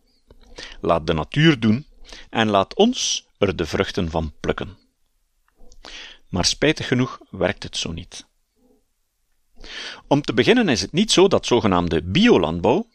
Laat 0.82 1.08
de 1.08 1.14
natuur 1.14 1.60
doen 1.60 1.86
en 2.30 2.50
laat 2.50 2.76
ons 2.76 3.28
er 3.38 3.56
de 3.56 3.66
vruchten 3.66 4.10
van 4.10 4.34
plukken. 4.40 4.78
Maar 6.30 6.46
spijtig 6.46 6.88
genoeg 6.88 7.20
werkt 7.30 7.64
het 7.64 7.78
zo 7.78 7.92
niet. 7.92 8.26
Om 10.08 10.22
te 10.22 10.34
beginnen 10.34 10.70
is 10.70 10.82
het 10.82 10.92
niet 10.92 11.12
zo 11.12 11.28
dat 11.28 11.46
zogenaamde 11.46 12.04
biolandbouw, 12.04 12.88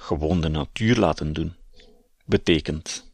gewoon 0.00 0.40
de 0.40 0.48
natuur 0.48 0.96
laten 0.96 1.32
doen, 1.32 1.54
betekent. 2.24 3.12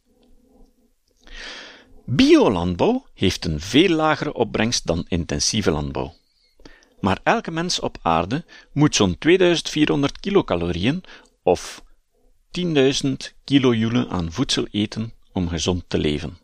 Biolandbouw 2.05 3.05
heeft 3.13 3.45
een 3.45 3.59
veel 3.59 3.89
lagere 3.89 4.33
opbrengst 4.33 4.85
dan 4.85 5.05
intensieve 5.07 5.71
landbouw. 5.71 6.13
Maar 6.99 7.19
elke 7.23 7.51
mens 7.51 7.79
op 7.79 7.97
aarde 8.01 8.45
moet 8.71 8.95
zo'n 8.95 9.17
2400 9.17 10.19
kilocalorieën 10.19 11.03
of 11.43 11.83
10.000 12.59 13.11
kilojoule 13.43 14.07
aan 14.07 14.31
voedsel 14.31 14.67
eten 14.71 15.13
om 15.31 15.47
gezond 15.47 15.83
te 15.87 15.97
leven. 15.97 16.37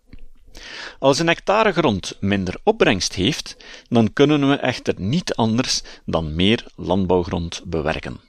Als 0.99 1.19
een 1.19 1.27
hectare 1.27 1.71
grond 1.71 2.17
minder 2.19 2.59
opbrengst 2.63 3.13
heeft, 3.13 3.57
dan 3.89 4.13
kunnen 4.13 4.49
we 4.49 4.55
echter 4.55 4.93
niet 4.97 5.35
anders 5.35 5.81
dan 6.05 6.35
meer 6.35 6.65
landbouwgrond 6.75 7.61
bewerken. 7.65 8.19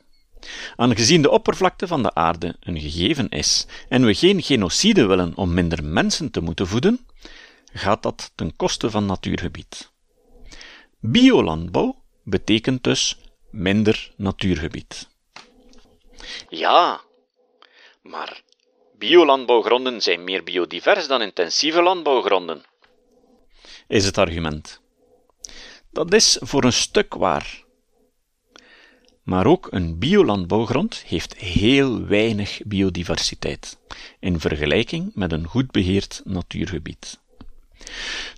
Aangezien 0.76 1.22
de 1.22 1.30
oppervlakte 1.30 1.86
van 1.86 2.02
de 2.02 2.14
aarde 2.14 2.56
een 2.60 2.80
gegeven 2.80 3.28
is 3.28 3.66
en 3.88 4.04
we 4.04 4.14
geen 4.14 4.42
genocide 4.42 5.06
willen 5.06 5.32
om 5.36 5.54
minder 5.54 5.84
mensen 5.84 6.30
te 6.30 6.40
moeten 6.40 6.66
voeden, 6.66 7.06
gaat 7.72 8.02
dat 8.02 8.32
ten 8.34 8.56
koste 8.56 8.90
van 8.90 9.06
natuurgebied. 9.06 9.90
Biolandbouw 11.00 12.02
betekent 12.22 12.84
dus 12.84 13.18
minder 13.50 14.12
natuurgebied. 14.16 15.08
Ja, 16.48 17.00
maar 18.02 18.42
biolandbouwgronden 18.98 20.00
zijn 20.00 20.24
meer 20.24 20.44
biodivers 20.44 21.06
dan 21.06 21.22
intensieve 21.22 21.82
landbouwgronden, 21.82 22.64
is 23.88 24.04
het 24.04 24.18
argument. 24.18 24.80
Dat 25.90 26.12
is 26.12 26.38
voor 26.40 26.64
een 26.64 26.72
stuk 26.72 27.14
waar. 27.14 27.63
Maar 29.24 29.46
ook 29.46 29.66
een 29.70 29.98
biolandbouwgrond 29.98 31.02
heeft 31.06 31.36
heel 31.36 32.06
weinig 32.06 32.60
biodiversiteit 32.64 33.78
in 34.20 34.40
vergelijking 34.40 35.10
met 35.14 35.32
een 35.32 35.46
goed 35.46 35.70
beheerd 35.70 36.22
natuurgebied. 36.24 37.18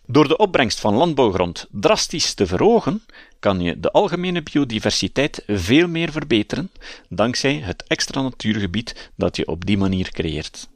Door 0.06 0.28
de 0.28 0.36
opbrengst 0.36 0.80
van 0.80 0.94
landbouwgrond 0.94 1.66
drastisch 1.70 2.34
te 2.34 2.46
verhogen, 2.46 3.02
kan 3.38 3.60
je 3.60 3.80
de 3.80 3.90
algemene 3.90 4.42
biodiversiteit 4.42 5.42
veel 5.46 5.88
meer 5.88 6.12
verbeteren 6.12 6.70
dankzij 7.08 7.54
het 7.54 7.84
extra 7.86 8.22
natuurgebied 8.22 9.10
dat 9.16 9.36
je 9.36 9.46
op 9.46 9.66
die 9.66 9.78
manier 9.78 10.10
creëert. 10.10 10.68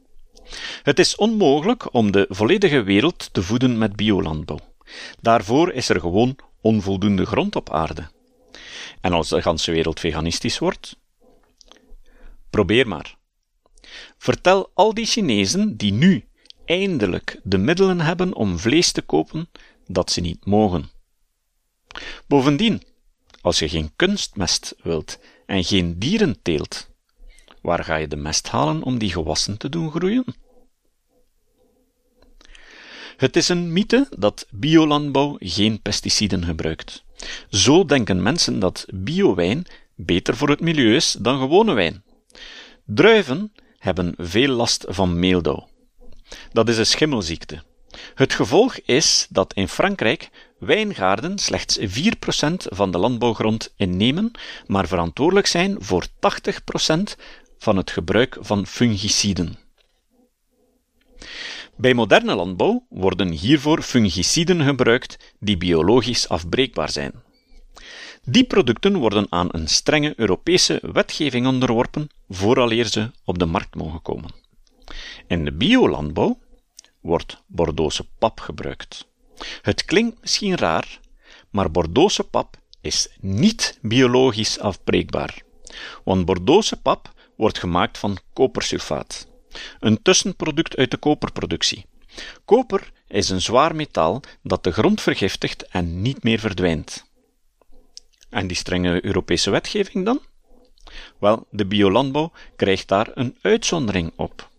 Het 0.83 0.99
is 0.99 1.15
onmogelijk 1.15 1.93
om 1.93 2.11
de 2.11 2.25
volledige 2.29 2.83
wereld 2.83 3.29
te 3.33 3.43
voeden 3.43 3.77
met 3.77 3.95
biolandbouw. 3.95 4.59
Daarvoor 5.21 5.71
is 5.71 5.89
er 5.89 5.99
gewoon 5.99 6.35
onvoldoende 6.61 7.25
grond 7.25 7.55
op 7.55 7.69
aarde. 7.69 8.07
En 9.01 9.13
als 9.13 9.29
de 9.29 9.41
ganse 9.41 9.71
wereld 9.71 9.99
veganistisch 9.99 10.59
wordt? 10.59 10.95
Probeer 12.49 12.87
maar. 12.87 13.17
Vertel 14.17 14.71
al 14.73 14.93
die 14.93 15.05
Chinezen 15.05 15.77
die 15.77 15.91
nu 15.91 16.25
eindelijk 16.65 17.39
de 17.43 17.57
middelen 17.57 17.99
hebben 17.99 18.33
om 18.33 18.59
vlees 18.59 18.91
te 18.91 19.01
kopen 19.01 19.49
dat 19.87 20.11
ze 20.11 20.21
niet 20.21 20.45
mogen. 20.45 20.89
Bovendien, 22.27 22.83
als 23.41 23.59
je 23.59 23.69
geen 23.69 23.91
kunstmest 23.95 24.75
wilt 24.83 25.19
en 25.45 25.63
geen 25.63 25.99
dieren 25.99 26.41
teelt, 26.41 26.89
waar 27.61 27.83
ga 27.83 27.95
je 27.95 28.07
de 28.07 28.15
mest 28.15 28.47
halen 28.47 28.83
om 28.83 28.97
die 28.97 29.11
gewassen 29.11 29.57
te 29.57 29.69
doen 29.69 29.91
groeien? 29.91 30.25
Het 33.17 33.35
is 33.35 33.49
een 33.49 33.73
mythe 33.73 34.07
dat 34.17 34.47
biolandbouw 34.49 35.35
geen 35.39 35.81
pesticiden 35.81 36.45
gebruikt. 36.45 37.03
Zo 37.49 37.85
denken 37.85 38.23
mensen 38.23 38.59
dat 38.59 38.85
biowijn 38.93 39.65
beter 39.95 40.37
voor 40.37 40.49
het 40.49 40.61
milieu 40.61 40.95
is 40.95 41.15
dan 41.19 41.39
gewone 41.39 41.73
wijn. 41.73 42.03
Druiven 42.85 43.53
hebben 43.77 44.13
veel 44.17 44.49
last 44.49 44.85
van 44.87 45.19
meeldauw. 45.19 45.69
Dat 46.51 46.69
is 46.69 46.77
een 46.77 46.85
schimmelziekte. 46.85 47.63
Het 48.15 48.33
gevolg 48.33 48.77
is 48.77 49.27
dat 49.29 49.53
in 49.53 49.67
Frankrijk 49.67 50.29
wijngaarden 50.59 51.39
slechts 51.39 51.79
4% 51.79 51.83
van 52.57 52.91
de 52.91 52.97
landbouwgrond 52.97 53.73
innemen, 53.75 54.31
maar 54.67 54.87
verantwoordelijk 54.87 55.47
zijn 55.47 55.75
voor 55.79 56.05
80% 56.05 56.09
van 57.57 57.77
het 57.77 57.91
gebruik 57.91 58.37
van 58.39 58.67
fungiciden. 58.67 59.57
Bij 61.81 61.93
moderne 61.93 62.35
landbouw 62.35 62.85
worden 62.89 63.31
hiervoor 63.31 63.81
fungiciden 63.81 64.61
gebruikt 64.61 65.33
die 65.39 65.57
biologisch 65.57 66.29
afbreekbaar 66.29 66.89
zijn. 66.89 67.13
Die 68.23 68.43
producten 68.43 68.97
worden 68.97 69.27
aan 69.29 69.47
een 69.51 69.67
strenge 69.67 70.13
Europese 70.15 70.79
wetgeving 70.81 71.47
onderworpen 71.47 72.09
vooraleer 72.29 72.85
ze 72.85 73.11
op 73.25 73.39
de 73.39 73.45
markt 73.45 73.75
mogen 73.75 74.01
komen. 74.01 74.29
In 75.27 75.45
de 75.45 75.51
biolandbouw 75.51 76.39
wordt 76.99 77.43
Bordeauxse 77.47 78.05
pap 78.19 78.39
gebruikt. 78.39 79.07
Het 79.61 79.85
klinkt 79.85 80.21
misschien 80.21 80.57
raar, 80.57 80.99
maar 81.49 81.71
Bordeauxse 81.71 82.23
pap 82.23 82.57
is 82.81 83.09
niet 83.19 83.79
biologisch 83.81 84.59
afbreekbaar, 84.59 85.41
want 86.03 86.25
Bordeauxse 86.25 86.81
pap 86.81 87.11
wordt 87.35 87.59
gemaakt 87.59 87.97
van 87.97 88.17
kopersulfaat, 88.33 89.27
een 89.79 90.01
tussenproduct 90.01 90.75
uit 90.75 90.91
de 90.91 90.97
koperproductie. 90.97 91.85
Koper 92.45 92.91
is 93.07 93.29
een 93.29 93.41
zwaar 93.41 93.75
metaal 93.75 94.21
dat 94.43 94.63
de 94.63 94.71
grond 94.71 95.01
vergiftigt 95.01 95.67
en 95.67 96.01
niet 96.01 96.23
meer 96.23 96.39
verdwijnt. 96.39 97.09
En 98.29 98.47
die 98.47 98.57
strenge 98.57 99.05
Europese 99.05 99.49
wetgeving 99.49 100.05
dan? 100.05 100.19
Wel, 101.19 101.47
de 101.49 101.65
biolandbouw 101.65 102.31
krijgt 102.55 102.87
daar 102.87 103.11
een 103.13 103.37
uitzondering 103.41 104.11
op. 104.15 104.49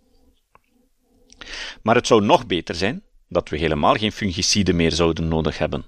Maar 1.82 1.94
het 1.94 2.06
zou 2.06 2.24
nog 2.24 2.46
beter 2.46 2.74
zijn 2.74 3.02
dat 3.28 3.48
we 3.48 3.56
helemaal 3.56 3.94
geen 3.94 4.12
fungiciden 4.12 4.76
meer 4.76 4.92
zouden 4.92 5.28
nodig 5.28 5.58
hebben. 5.58 5.84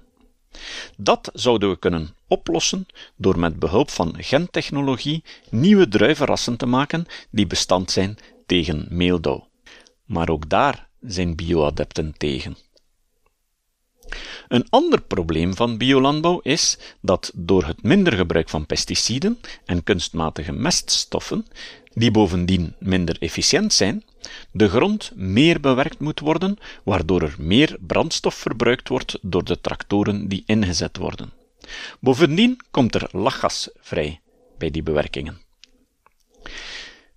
Dat 0.97 1.29
zouden 1.33 1.69
we 1.69 1.79
kunnen 1.79 2.15
oplossen 2.27 2.85
door 3.15 3.39
met 3.39 3.59
behulp 3.59 3.89
van 3.89 4.15
gentechnologie 4.17 5.23
nieuwe 5.49 5.87
druivenrassen 5.87 6.57
te 6.57 6.65
maken 6.65 7.05
die 7.29 7.47
bestand 7.47 7.91
zijn 7.91 8.17
tegen 8.45 8.87
meeldauw. 8.89 9.47
Maar 10.05 10.29
ook 10.29 10.49
daar 10.49 10.87
zijn 11.01 11.35
bioadepten 11.35 12.13
tegen. 12.17 12.57
Een 14.47 14.69
ander 14.69 15.01
probleem 15.01 15.55
van 15.55 15.77
biolandbouw 15.77 16.39
is 16.39 16.77
dat 17.01 17.31
door 17.35 17.65
het 17.65 17.83
minder 17.83 18.13
gebruik 18.13 18.49
van 18.49 18.65
pesticiden 18.65 19.39
en 19.65 19.83
kunstmatige 19.83 20.51
meststoffen, 20.51 21.45
die 21.93 22.11
bovendien 22.11 22.75
minder 22.79 23.17
efficiënt 23.19 23.73
zijn, 23.73 24.03
de 24.51 24.69
grond 24.69 25.11
meer 25.15 25.59
bewerkt 25.59 25.99
moet 25.99 26.19
worden, 26.19 26.57
waardoor 26.83 27.21
er 27.21 27.35
meer 27.37 27.77
brandstof 27.79 28.35
verbruikt 28.35 28.87
wordt 28.89 29.17
door 29.21 29.43
de 29.43 29.61
tractoren 29.61 30.27
die 30.27 30.43
ingezet 30.45 30.97
worden. 30.97 31.33
Bovendien 31.99 32.59
komt 32.71 32.95
er 32.95 33.09
lachgas 33.11 33.69
vrij 33.79 34.21
bij 34.57 34.71
die 34.71 34.83
bewerkingen. 34.83 35.41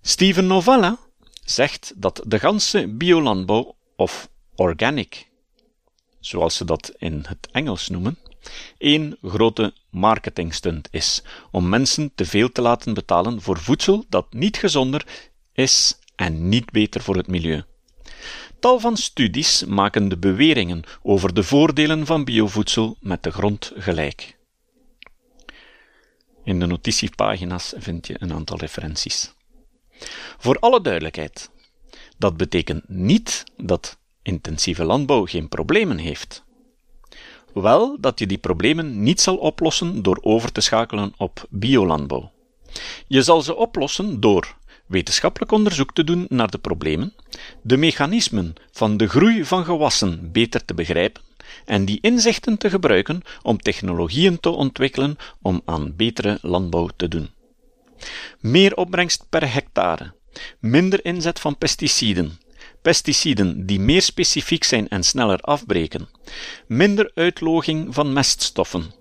Steven 0.01 0.47
Novella 0.47 0.97
zegt 1.49 1.93
dat 1.95 2.21
de 2.27 2.39
ganse 2.39 2.87
biolandbouw 2.87 3.75
of 3.95 4.29
organic, 4.55 5.27
zoals 6.19 6.55
ze 6.55 6.65
dat 6.65 6.93
in 6.97 7.25
het 7.27 7.47
Engels 7.51 7.87
noemen, 7.87 8.17
één 8.77 9.17
grote 9.21 9.73
marketingstunt 9.89 10.87
is 10.91 11.23
om 11.51 11.69
mensen 11.69 12.11
te 12.15 12.25
veel 12.25 12.51
te 12.51 12.61
laten 12.61 12.93
betalen 12.93 13.41
voor 13.41 13.59
voedsel 13.59 14.05
dat 14.09 14.33
niet 14.33 14.57
gezonder 14.57 15.05
is 15.53 15.99
en 16.15 16.49
niet 16.49 16.71
beter 16.71 17.01
voor 17.01 17.15
het 17.15 17.27
milieu. 17.27 17.63
Tal 18.59 18.79
van 18.79 18.97
studies 18.97 19.65
maken 19.65 20.09
de 20.09 20.17
beweringen 20.17 20.83
over 21.03 21.33
de 21.33 21.43
voordelen 21.43 22.05
van 22.05 22.23
biovoedsel 22.23 22.97
met 22.99 23.23
de 23.23 23.31
grond 23.31 23.71
gelijk. 23.75 24.37
In 26.43 26.59
de 26.59 26.65
notitiepagina's 26.65 27.73
vind 27.77 28.07
je 28.07 28.15
een 28.19 28.33
aantal 28.33 28.57
referenties. 28.57 29.33
Voor 30.37 30.59
alle 30.59 30.81
duidelijkheid, 30.81 31.49
dat 32.17 32.37
betekent 32.37 32.89
niet 32.89 33.43
dat 33.57 33.97
intensieve 34.21 34.83
landbouw 34.83 35.25
geen 35.25 35.49
problemen 35.49 35.97
heeft. 35.97 36.43
Wel 37.53 37.97
dat 37.99 38.19
je 38.19 38.27
die 38.27 38.37
problemen 38.37 39.03
niet 39.03 39.21
zal 39.21 39.35
oplossen 39.35 40.01
door 40.01 40.17
over 40.21 40.51
te 40.51 40.61
schakelen 40.61 41.13
op 41.17 41.47
biolandbouw. 41.49 42.31
Je 43.07 43.21
zal 43.21 43.41
ze 43.41 43.55
oplossen 43.55 44.19
door 44.19 44.57
wetenschappelijk 44.85 45.51
onderzoek 45.51 45.93
te 45.93 46.03
doen 46.03 46.25
naar 46.29 46.49
de 46.49 46.57
problemen, 46.57 47.13
de 47.61 47.77
mechanismen 47.77 48.53
van 48.71 48.97
de 48.97 49.07
groei 49.07 49.45
van 49.45 49.65
gewassen 49.65 50.31
beter 50.31 50.65
te 50.65 50.73
begrijpen 50.73 51.21
en 51.65 51.85
die 51.85 51.97
inzichten 52.01 52.57
te 52.57 52.69
gebruiken 52.69 53.21
om 53.41 53.57
technologieën 53.57 54.39
te 54.39 54.49
ontwikkelen 54.49 55.17
om 55.41 55.61
aan 55.65 55.95
betere 55.95 56.37
landbouw 56.41 56.89
te 56.95 57.07
doen. 57.07 57.29
Meer 58.39 58.75
opbrengst 58.75 59.25
per 59.29 59.53
hectare, 59.53 60.13
minder 60.59 61.05
inzet 61.05 61.39
van 61.39 61.57
pesticiden, 61.57 62.39
pesticiden 62.81 63.65
die 63.65 63.79
meer 63.79 64.01
specifiek 64.01 64.63
zijn 64.63 64.87
en 64.87 65.03
sneller 65.03 65.39
afbreken, 65.39 66.09
minder 66.67 67.11
uitloging 67.13 67.93
van 67.93 68.13
meststoffen, 68.13 68.93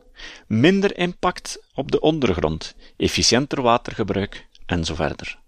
minder 0.47 0.99
impact 0.99 1.63
op 1.75 1.93
de 1.93 2.01
ondergrond, 2.01 2.75
efficiënter 2.97 3.63
watergebruik 3.63 4.47
en 4.67 4.85
zo 4.85 4.95
verder. 4.95 5.39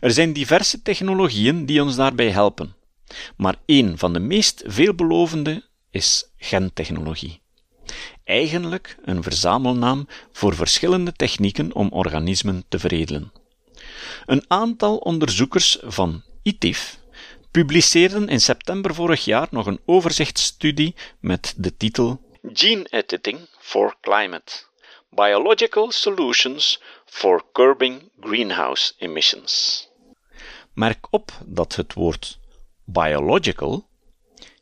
Er 0.00 0.10
zijn 0.10 0.32
diverse 0.32 0.82
technologieën 0.82 1.66
die 1.66 1.82
ons 1.82 1.96
daarbij 1.96 2.30
helpen. 2.30 2.74
maar 3.36 3.56
een 3.66 3.98
van 3.98 4.12
de 4.12 4.20
meest 4.20 4.62
veelbelovende 4.66 5.68
is 5.90 6.30
gentechnologie. 6.36 7.40
Eigenlijk 8.30 8.96
een 9.04 9.22
verzamelnaam 9.22 10.08
voor 10.32 10.54
verschillende 10.54 11.12
technieken 11.12 11.74
om 11.74 11.88
organismen 11.92 12.64
te 12.68 12.78
veredelen. 12.78 13.32
Een 14.26 14.44
aantal 14.48 14.96
onderzoekers 14.96 15.78
van 15.82 16.22
ITIF 16.42 16.98
publiceerden 17.50 18.28
in 18.28 18.40
september 18.40 18.94
vorig 18.94 19.24
jaar 19.24 19.48
nog 19.50 19.66
een 19.66 19.80
overzichtsstudie 19.84 20.94
met 21.20 21.54
de 21.56 21.76
titel 21.76 22.20
Gene 22.52 22.86
Editing 22.90 23.38
for 23.58 23.96
Climate 24.00 24.52
Biological 25.08 25.90
Solutions 25.90 26.82
for 27.04 27.44
Curbing 27.52 28.10
Greenhouse 28.20 28.92
Emissions. 28.98 29.86
Merk 30.72 31.06
op 31.10 31.32
dat 31.44 31.76
het 31.76 31.94
woord 31.94 32.38
biological 32.84 33.88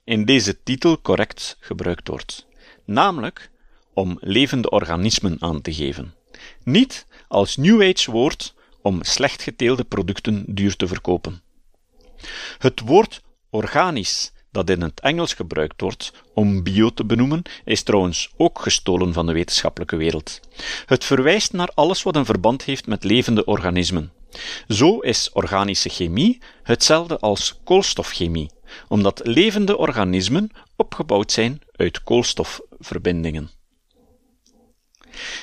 in 0.05 0.25
deze 0.25 0.63
titel 0.63 1.01
correct 1.01 1.57
gebruikt 1.61 2.09
wordt, 2.09 2.47
namelijk 2.85 3.51
om 3.99 4.17
levende 4.21 4.71
organismen 4.71 5.37
aan 5.39 5.61
te 5.61 5.75
geven, 5.75 6.15
niet 6.65 7.07
als 7.29 7.57
New 7.57 7.83
Age 7.83 8.11
woord 8.11 8.55
om 8.83 9.03
slecht 9.03 9.43
geteelde 9.43 9.85
producten 9.85 10.45
duur 10.47 10.77
te 10.77 10.87
verkopen. 10.87 11.43
Het 12.59 12.81
woord 12.81 13.23
organisch, 13.51 14.33
dat 14.51 14.71
in 14.71 14.83
het 14.83 15.01
Engels 15.01 15.35
gebruikt 15.35 15.81
wordt 15.81 16.13
om 16.35 16.63
bio 16.63 16.91
te 16.91 17.05
benoemen, 17.05 17.43
is 17.65 17.83
trouwens 17.83 18.31
ook 18.37 18.61
gestolen 18.61 19.13
van 19.13 19.27
de 19.27 19.33
wetenschappelijke 19.33 19.97
wereld. 19.97 20.41
Het 20.87 21.05
verwijst 21.05 21.53
naar 21.53 21.71
alles 21.75 22.03
wat 22.03 22.17
een 22.17 22.25
verband 22.25 22.63
heeft 22.63 22.87
met 22.87 23.05
levende 23.05 23.45
organismen. 23.45 24.13
Zo 24.69 24.99
is 24.99 25.31
organische 25.33 25.89
chemie 25.89 26.43
hetzelfde 26.63 27.19
als 27.19 27.61
koolstofchemie, 27.65 28.51
omdat 28.89 29.21
levende 29.25 29.77
organismen 29.77 30.51
opgebouwd 30.77 31.33
zijn 31.33 31.61
uit 31.77 32.03
koolstofverbindingen. 32.03 33.58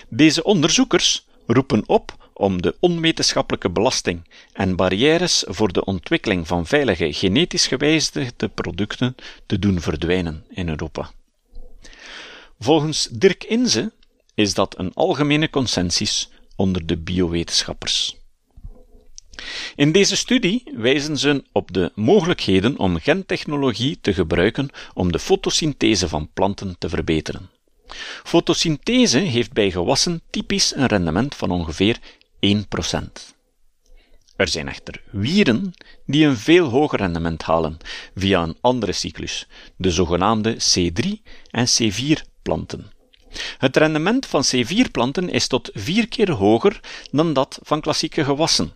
Deze 0.10 0.44
onderzoekers 0.44 1.26
roepen 1.48 1.84
op 1.86 2.30
om 2.34 2.62
de 2.62 2.76
onwetenschappelijke 2.80 3.70
belasting 3.70 4.28
en 4.54 4.76
barrières 4.76 5.44
voor 5.48 5.74
de 5.74 5.86
ontwikkeling 5.86 6.48
van 6.48 6.66
veilige 6.66 7.14
genetisch 7.14 7.68
gewijzigde 7.68 8.48
producten 8.48 9.16
te 9.46 9.60
doen 9.60 9.82
verdwijnen 9.82 10.46
in 10.50 10.70
Europa. 10.70 11.12
Volgens 12.60 13.08
Dirk 13.12 13.44
Inze 13.44 13.92
is 14.34 14.54
dat 14.54 14.78
een 14.78 14.94
algemene 14.94 15.50
consensus 15.50 16.30
onder 16.56 16.86
de 16.86 16.98
biowetenschappers. 16.98 18.16
In 19.76 19.92
deze 19.92 20.16
studie 20.16 20.64
wijzen 20.76 21.18
ze 21.18 21.44
op 21.52 21.74
de 21.74 21.92
mogelijkheden 21.96 22.78
om 22.78 23.00
gentechnologie 23.00 23.98
te 24.02 24.14
gebruiken 24.14 24.70
om 24.94 25.12
de 25.12 25.20
fotosynthese 25.20 26.08
van 26.08 26.30
planten 26.34 26.76
te 26.78 26.90
verbeteren. 26.90 27.50
Fotosynthese 28.24 29.18
heeft 29.18 29.54
bij 29.54 29.72
gewassen 29.72 30.22
typisch 30.30 30.76
een 30.76 30.86
rendement 30.86 31.36
van 31.36 31.52
ongeveer 31.52 32.00
1%. 32.40 33.36
Er 34.36 34.48
zijn 34.48 34.68
echter 34.68 35.02
wieren 35.12 35.74
die 36.06 36.26
een 36.26 36.38
veel 36.38 36.68
hoger 36.68 37.00
rendement 37.00 37.44
halen 37.44 37.78
via 38.16 38.44
een 38.44 38.58
andere 38.62 38.92
cyclus, 38.92 39.48
de 39.78 39.92
zogenaamde 39.92 40.56
C3 40.56 41.10
en 41.50 41.68
C4-planten. 41.68 42.92
Het 43.58 43.78
rendement 43.78 44.26
van 44.26 44.44
C4-planten 44.46 45.30
is 45.30 45.48
tot 45.48 45.70
vier 45.74 46.08
keer 46.08 46.32
hoger 46.32 46.80
dan 47.12 47.34
dat 47.34 47.60
van 47.62 47.82
klassieke 47.82 48.24
gewassen. 48.24 48.74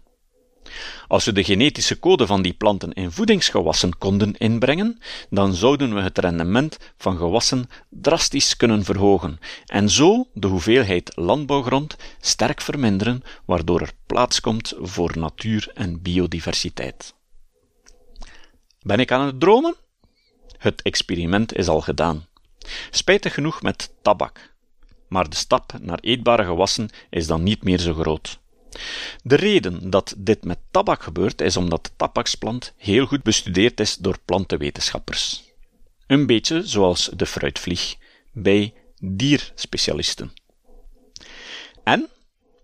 Als 1.07 1.25
we 1.25 1.31
de 1.31 1.43
genetische 1.43 1.99
code 1.99 2.27
van 2.27 2.41
die 2.41 2.53
planten 2.53 2.93
in 2.93 3.11
voedingsgewassen 3.11 3.97
konden 3.97 4.37
inbrengen, 4.37 4.99
dan 5.29 5.53
zouden 5.53 5.93
we 5.95 6.01
het 6.01 6.17
rendement 6.17 6.77
van 6.97 7.17
gewassen 7.17 7.69
drastisch 7.89 8.55
kunnen 8.55 8.83
verhogen 8.83 9.39
en 9.65 9.89
zo 9.89 10.27
de 10.33 10.47
hoeveelheid 10.47 11.11
landbouwgrond 11.15 11.95
sterk 12.19 12.61
verminderen, 12.61 13.23
waardoor 13.45 13.81
er 13.81 13.93
plaats 14.05 14.39
komt 14.39 14.73
voor 14.79 15.17
natuur 15.17 15.71
en 15.73 16.01
biodiversiteit. 16.01 17.13
Ben 18.81 18.99
ik 18.99 19.11
aan 19.11 19.25
het 19.25 19.39
dromen? 19.39 19.75
Het 20.57 20.81
experiment 20.81 21.55
is 21.55 21.67
al 21.67 21.81
gedaan. 21.81 22.25
Spijtig 22.89 23.33
genoeg 23.33 23.61
met 23.61 23.93
tabak. 24.01 24.53
Maar 25.07 25.29
de 25.29 25.35
stap 25.35 25.73
naar 25.81 25.99
eetbare 25.99 26.43
gewassen 26.43 26.89
is 27.09 27.27
dan 27.27 27.43
niet 27.43 27.63
meer 27.63 27.79
zo 27.79 27.93
groot. 27.93 28.39
De 29.23 29.35
reden 29.35 29.89
dat 29.89 30.13
dit 30.17 30.43
met 30.43 30.59
tabak 30.71 31.03
gebeurt, 31.03 31.41
is 31.41 31.57
omdat 31.57 31.83
de 31.83 31.91
tabaksplant 31.95 32.73
heel 32.77 33.05
goed 33.05 33.23
bestudeerd 33.23 33.79
is 33.79 33.95
door 33.95 34.17
plantenwetenschappers. 34.25 35.43
Een 36.07 36.25
beetje 36.25 36.67
zoals 36.67 37.09
de 37.15 37.25
fruitvlieg 37.25 37.95
bij 38.31 38.73
dierspecialisten. 39.01 40.33
En 41.83 42.09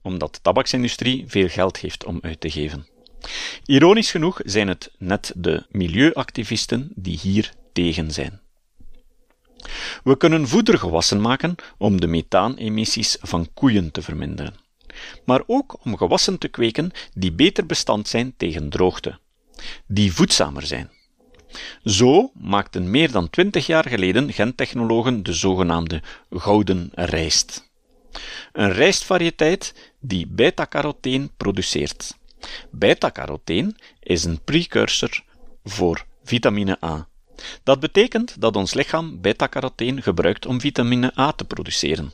omdat 0.02 0.34
de 0.34 0.42
tabaksindustrie 0.42 1.24
veel 1.28 1.48
geld 1.48 1.78
heeft 1.78 2.06
om 2.06 2.20
uit 2.22 2.40
te 2.40 2.50
geven. 2.50 2.88
Ironisch 3.66 4.12
genoeg 4.12 4.40
zijn 4.44 4.68
het 4.68 4.92
net 4.98 5.32
de 5.36 5.66
milieuactivisten 5.70 6.92
die 6.96 7.18
hier 7.18 7.54
tegen 7.74 8.12
zijn. 8.12 8.40
We 10.04 10.18
kunnen 10.18 10.48
voedergewassen 10.48 11.22
maken 11.22 11.56
om 11.78 12.02
de 12.02 12.08
methaanemissies 12.08 13.18
van 13.22 13.50
koeien 13.54 13.92
te 13.92 14.02
verminderen 14.02 14.65
maar 15.26 15.44
ook 15.48 15.86
om 15.86 15.98
gewassen 15.98 16.38
te 16.38 16.48
kweken 16.48 16.92
die 17.14 17.32
beter 17.32 17.66
bestand 17.66 18.08
zijn 18.08 18.34
tegen 18.38 18.70
droogte, 18.70 19.20
die 19.88 20.14
voedzamer 20.14 20.66
zijn. 20.66 20.90
Zo 21.84 22.32
maakten 22.34 22.90
meer 22.90 23.12
dan 23.12 23.30
twintig 23.30 23.66
jaar 23.66 23.88
geleden 23.90 24.34
gentechnologen 24.34 25.24
de 25.24 25.34
zogenaamde 25.34 26.02
gouden 26.30 26.90
rijst. 26.94 27.70
Een 28.52 28.72
rijstvariëteit 28.72 29.92
die 30.00 30.28
beta-carotene 30.28 31.30
produceert. 31.38 32.18
Beta-carotene 32.70 33.76
is 34.00 34.24
een 34.24 34.42
precursor 34.44 35.24
voor 35.64 36.06
vitamine 36.24 36.78
A. 36.84 37.08
Dat 37.64 37.80
betekent 37.80 38.42
dat 38.42 38.56
ons 38.56 38.74
lichaam 38.74 39.22
beta-carotene 39.22 40.02
gebruikt 40.02 40.46
om 40.46 40.62
vitamine 40.62 41.20
A 41.20 41.32
te 41.32 41.46
produceren. 41.46 42.14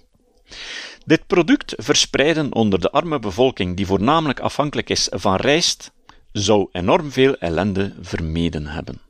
Dit 1.05 1.27
product 1.27 1.73
verspreiden 1.77 2.53
onder 2.53 2.79
de 2.79 2.91
arme 2.91 3.19
bevolking 3.19 3.75
die 3.77 3.85
voornamelijk 3.85 4.39
afhankelijk 4.39 4.89
is 4.89 5.07
van 5.11 5.35
rijst, 5.35 5.91
zou 6.31 6.67
enorm 6.71 7.11
veel 7.11 7.35
ellende 7.35 7.93
vermeden 8.01 8.67
hebben. 8.67 9.01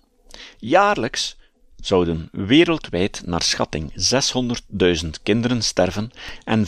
Jaarlijks 0.57 1.37
zouden 1.75 2.29
wereldwijd 2.31 3.21
naar 3.25 3.41
schatting 3.41 3.91
600.000 5.03 5.09
kinderen 5.23 5.61
sterven 5.61 6.11
en 6.43 6.65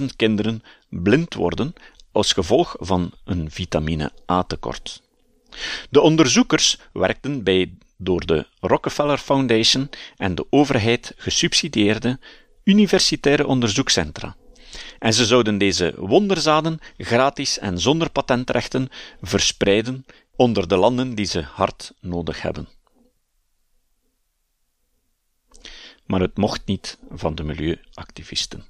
500.000 0.00 0.04
kinderen 0.16 0.62
blind 0.88 1.34
worden 1.34 1.72
als 2.12 2.32
gevolg 2.32 2.76
van 2.78 3.12
een 3.24 3.50
vitamine 3.50 4.12
A-tekort. 4.30 5.02
De 5.90 6.00
onderzoekers 6.00 6.78
werkten 6.92 7.42
bij 7.42 7.74
door 7.96 8.26
de 8.26 8.46
Rockefeller 8.60 9.18
Foundation 9.18 9.90
en 10.16 10.34
de 10.34 10.46
overheid 10.50 11.14
gesubsidieerde 11.16 12.18
universitaire 12.66 13.46
onderzoekscentra. 13.46 14.36
En 14.98 15.14
ze 15.14 15.26
zouden 15.26 15.58
deze 15.58 15.94
wonderzaden 15.96 16.78
gratis 16.96 17.58
en 17.58 17.80
zonder 17.80 18.10
patentrechten 18.10 18.88
verspreiden 19.20 20.06
onder 20.36 20.68
de 20.68 20.76
landen 20.76 21.14
die 21.14 21.26
ze 21.26 21.42
hard 21.42 21.92
nodig 22.00 22.42
hebben. 22.42 22.68
Maar 26.06 26.20
het 26.20 26.36
mocht 26.36 26.66
niet 26.66 26.98
van 27.10 27.34
de 27.34 27.42
milieuactivisten. 27.42 28.66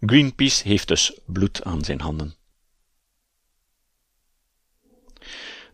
Greenpeace 0.00 0.68
heeft 0.68 0.88
dus 0.88 1.20
bloed 1.26 1.64
aan 1.64 1.84
zijn 1.84 2.00
handen. 2.00 2.34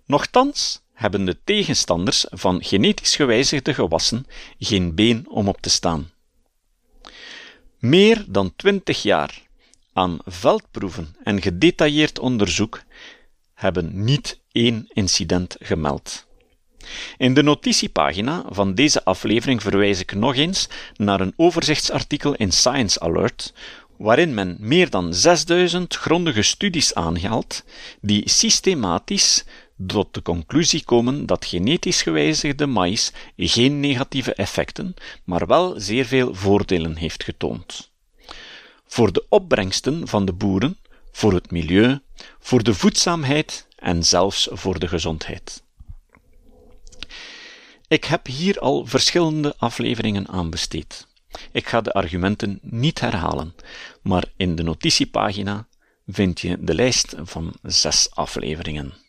Nochtans 0.07 0.83
hebben 0.93 1.25
de 1.25 1.45
tegenstanders 1.45 2.27
van 2.29 2.65
genetisch 2.65 3.17
gewijzigde 3.17 3.75
gewassen 3.75 4.27
geen 4.59 4.95
been 4.95 5.29
om 5.29 5.49
op 5.49 5.61
te 5.61 5.71
staan. 5.71 6.14
Meer 7.85 8.25
dan 8.29 8.53
twintig 8.57 9.03
jaar 9.03 9.43
aan 9.93 10.19
veldproeven 10.25 11.17
en 11.23 11.43
gedetailleerd 11.43 12.19
onderzoek 12.19 12.83
hebben 13.55 14.05
niet 14.05 14.41
één 14.53 14.87
incident 14.93 15.57
gemeld. 15.59 16.27
In 17.17 17.35
de 17.35 17.43
notitiepagina 17.43 18.45
van 18.49 18.75
deze 18.75 19.05
aflevering 19.05 19.63
verwijs 19.63 20.01
ik 20.01 20.15
nog 20.15 20.37
eens 20.37 20.69
naar 20.97 21.21
een 21.21 21.33
overzichtsartikel 21.37 22.35
in 22.35 22.53
Science 22.53 23.01
Alert, 23.01 23.53
waarin 23.97 24.35
men 24.35 24.57
meer 24.61 24.91
dan 24.91 25.15
6000 25.15 25.95
grondige 25.95 26.43
studies 26.43 26.95
aanhaalt 26.95 27.65
die 28.01 28.29
systematisch 28.29 29.45
tot 29.87 30.15
de 30.15 30.23
conclusie 30.23 30.85
komen 30.85 31.27
dat 31.27 31.45
genetisch 31.45 32.03
gewijzigde 32.03 32.67
maïs 32.67 33.13
geen 33.37 33.81
negatieve 33.81 34.35
effecten, 34.35 34.95
maar 35.25 35.47
wel 35.47 35.81
zeer 35.81 36.05
veel 36.05 36.35
voordelen 36.35 36.97
heeft 36.97 37.25
getoond. 37.25 37.91
Voor 38.87 39.13
de 39.13 39.27
opbrengsten 39.29 40.09
van 40.09 40.25
de 40.25 40.33
boeren, 40.33 40.79
voor 41.13 41.33
het 41.33 41.51
milieu, 41.51 41.99
voor 42.39 42.63
de 42.63 42.75
voedzaamheid 42.75 43.67
en 43.77 44.05
zelfs 44.05 44.49
voor 44.51 44.79
de 44.79 44.89
gezondheid. 44.89 45.63
Ik 47.89 48.05
heb 48.05 48.27
hier 48.27 48.59
al 48.59 48.87
verschillende 48.87 49.55
afleveringen 49.59 50.29
aan 50.29 50.51
besteed. 50.51 51.07
Ik 51.53 51.69
ga 51.69 51.81
de 51.81 51.93
argumenten 51.93 52.59
niet 52.63 53.01
herhalen, 53.01 53.55
maar 54.03 54.25
in 54.37 54.57
de 54.57 54.63
notitiepagina 54.63 55.67
vind 56.07 56.41
je 56.41 56.57
de 56.61 56.75
lijst 56.75 57.15
van 57.23 57.55
zes 57.63 58.11
afleveringen. 58.11 59.04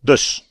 Dus, 0.00 0.44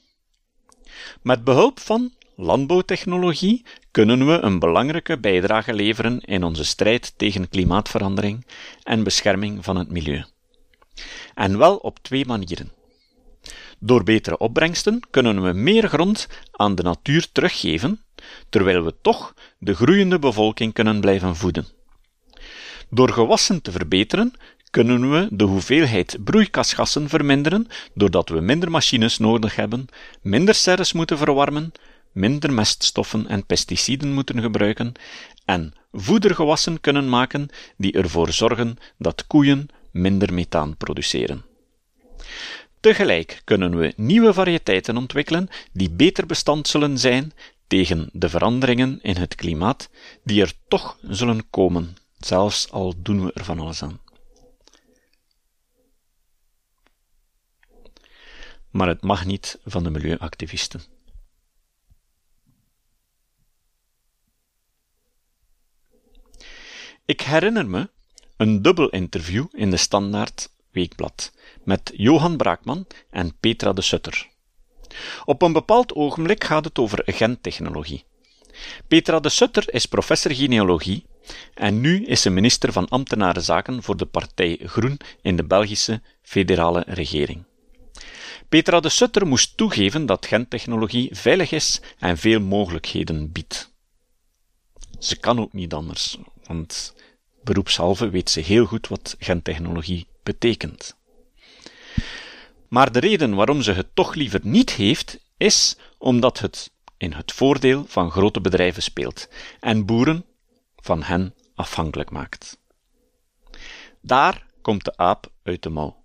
met 1.21 1.43
behulp 1.43 1.79
van 1.79 2.13
landbouwtechnologie 2.35 3.65
kunnen 3.91 4.27
we 4.27 4.33
een 4.33 4.59
belangrijke 4.59 5.19
bijdrage 5.19 5.73
leveren 5.73 6.19
in 6.19 6.43
onze 6.43 6.65
strijd 6.65 7.13
tegen 7.17 7.49
klimaatverandering 7.49 8.45
en 8.83 9.03
bescherming 9.03 9.63
van 9.63 9.75
het 9.75 9.89
milieu. 9.89 10.25
En 11.33 11.57
wel 11.57 11.75
op 11.75 11.99
twee 11.99 12.25
manieren. 12.25 12.71
Door 13.79 14.03
betere 14.03 14.37
opbrengsten 14.37 14.99
kunnen 15.09 15.43
we 15.43 15.53
meer 15.53 15.89
grond 15.89 16.27
aan 16.51 16.75
de 16.75 16.83
natuur 16.83 17.31
teruggeven, 17.31 18.03
terwijl 18.49 18.83
we 18.83 18.95
toch 19.01 19.33
de 19.59 19.75
groeiende 19.75 20.19
bevolking 20.19 20.73
kunnen 20.73 21.01
blijven 21.01 21.35
voeden. 21.35 21.67
Door 22.89 23.09
gewassen 23.09 23.61
te 23.61 23.71
verbeteren, 23.71 24.33
kunnen 24.69 25.11
we 25.11 25.27
de 25.31 25.43
hoeveelheid 25.43 26.17
broeikasgassen 26.23 27.09
verminderen 27.09 27.67
doordat 27.93 28.29
we 28.29 28.39
minder 28.39 28.71
machines 28.71 29.17
nodig 29.17 29.55
hebben, 29.55 29.85
minder 30.21 30.55
serres 30.55 30.93
moeten 30.93 31.17
verwarmen, 31.17 31.71
minder 32.11 32.53
meststoffen 32.53 33.27
en 33.27 33.45
pesticiden 33.45 34.13
moeten 34.13 34.41
gebruiken 34.41 34.91
en 35.45 35.73
voedergewassen 35.91 36.81
kunnen 36.81 37.09
maken 37.09 37.49
die 37.77 37.93
ervoor 37.93 38.31
zorgen 38.31 38.77
dat 38.97 39.27
koeien 39.27 39.67
minder 39.91 40.33
methaan 40.33 40.77
produceren. 40.77 41.45
Tegelijk 42.79 43.41
kunnen 43.43 43.77
we 43.77 43.93
nieuwe 43.95 44.33
variëteiten 44.33 44.97
ontwikkelen 44.97 45.47
die 45.71 45.91
beter 45.91 46.25
bestand 46.25 46.67
zullen 46.67 46.97
zijn 46.97 47.33
tegen 47.67 48.09
de 48.13 48.29
veranderingen 48.29 48.99
in 49.01 49.15
het 49.15 49.35
klimaat 49.35 49.89
die 50.23 50.41
er 50.41 50.53
toch 50.67 50.97
zullen 51.01 51.49
komen, 51.49 51.97
zelfs 52.17 52.71
al 52.71 52.93
doen 52.97 53.25
we 53.25 53.31
er 53.33 53.43
van 53.43 53.59
alles 53.59 53.83
aan. 53.83 53.99
Maar 58.71 58.87
het 58.87 59.01
mag 59.01 59.25
niet 59.25 59.59
van 59.65 59.83
de 59.83 59.89
milieuactivisten. 59.89 60.81
Ik 67.05 67.21
herinner 67.21 67.67
me 67.67 67.89
een 68.37 68.61
dubbel 68.61 68.89
interview 68.89 69.45
in 69.51 69.69
de 69.69 69.77
Standaard 69.77 70.49
Weekblad 70.71 71.31
met 71.63 71.91
Johan 71.95 72.37
Braakman 72.37 72.87
en 73.09 73.37
Petra 73.39 73.73
de 73.73 73.81
Sutter. 73.81 74.27
Op 75.25 75.41
een 75.41 75.53
bepaald 75.53 75.93
ogenblik 75.93 76.43
gaat 76.43 76.65
het 76.65 76.79
over 76.79 77.01
gentechnologie. 77.05 78.03
Petra 78.87 79.19
de 79.19 79.29
Sutter 79.29 79.73
is 79.73 79.85
professor 79.85 80.33
genealogie 80.33 81.05
en 81.53 81.81
nu 81.81 82.05
is 82.05 82.21
ze 82.21 82.29
minister 82.29 82.71
van 82.71 82.87
Ambtenarenzaken 82.87 83.83
voor 83.83 83.97
de 83.97 84.05
partij 84.05 84.59
Groen 84.63 84.99
in 85.21 85.35
de 85.35 85.43
Belgische 85.43 86.01
federale 86.21 86.83
regering. 86.87 87.48
Petra 88.49 88.79
de 88.79 88.89
Sutter 88.89 89.27
moest 89.27 89.57
toegeven 89.57 90.05
dat 90.05 90.25
gentechnologie 90.25 91.09
veilig 91.11 91.51
is 91.51 91.81
en 91.97 92.17
veel 92.17 92.39
mogelijkheden 92.39 93.31
biedt. 93.31 93.73
Ze 94.99 95.15
kan 95.15 95.39
ook 95.39 95.53
niet 95.53 95.73
anders, 95.73 96.17
want 96.43 96.95
beroepshalve 97.43 98.09
weet 98.09 98.29
ze 98.29 98.39
heel 98.39 98.65
goed 98.65 98.87
wat 98.87 99.15
gentechnologie 99.19 100.07
betekent. 100.23 100.97
Maar 102.67 102.91
de 102.91 102.99
reden 102.99 103.35
waarom 103.35 103.61
ze 103.61 103.71
het 103.71 103.95
toch 103.95 104.13
liever 104.13 104.39
niet 104.43 104.71
heeft, 104.71 105.19
is 105.37 105.77
omdat 105.97 106.39
het 106.39 106.71
in 106.97 107.13
het 107.13 107.31
voordeel 107.31 107.85
van 107.87 108.11
grote 108.11 108.41
bedrijven 108.41 108.83
speelt 108.83 109.29
en 109.59 109.85
boeren 109.85 110.25
van 110.75 111.03
hen 111.03 111.33
afhankelijk 111.55 112.09
maakt. 112.09 112.57
Daar 114.01 114.45
komt 114.61 114.85
de 114.85 114.97
aap 114.97 115.31
uit 115.43 115.63
de 115.63 115.69
mouw. 115.69 115.98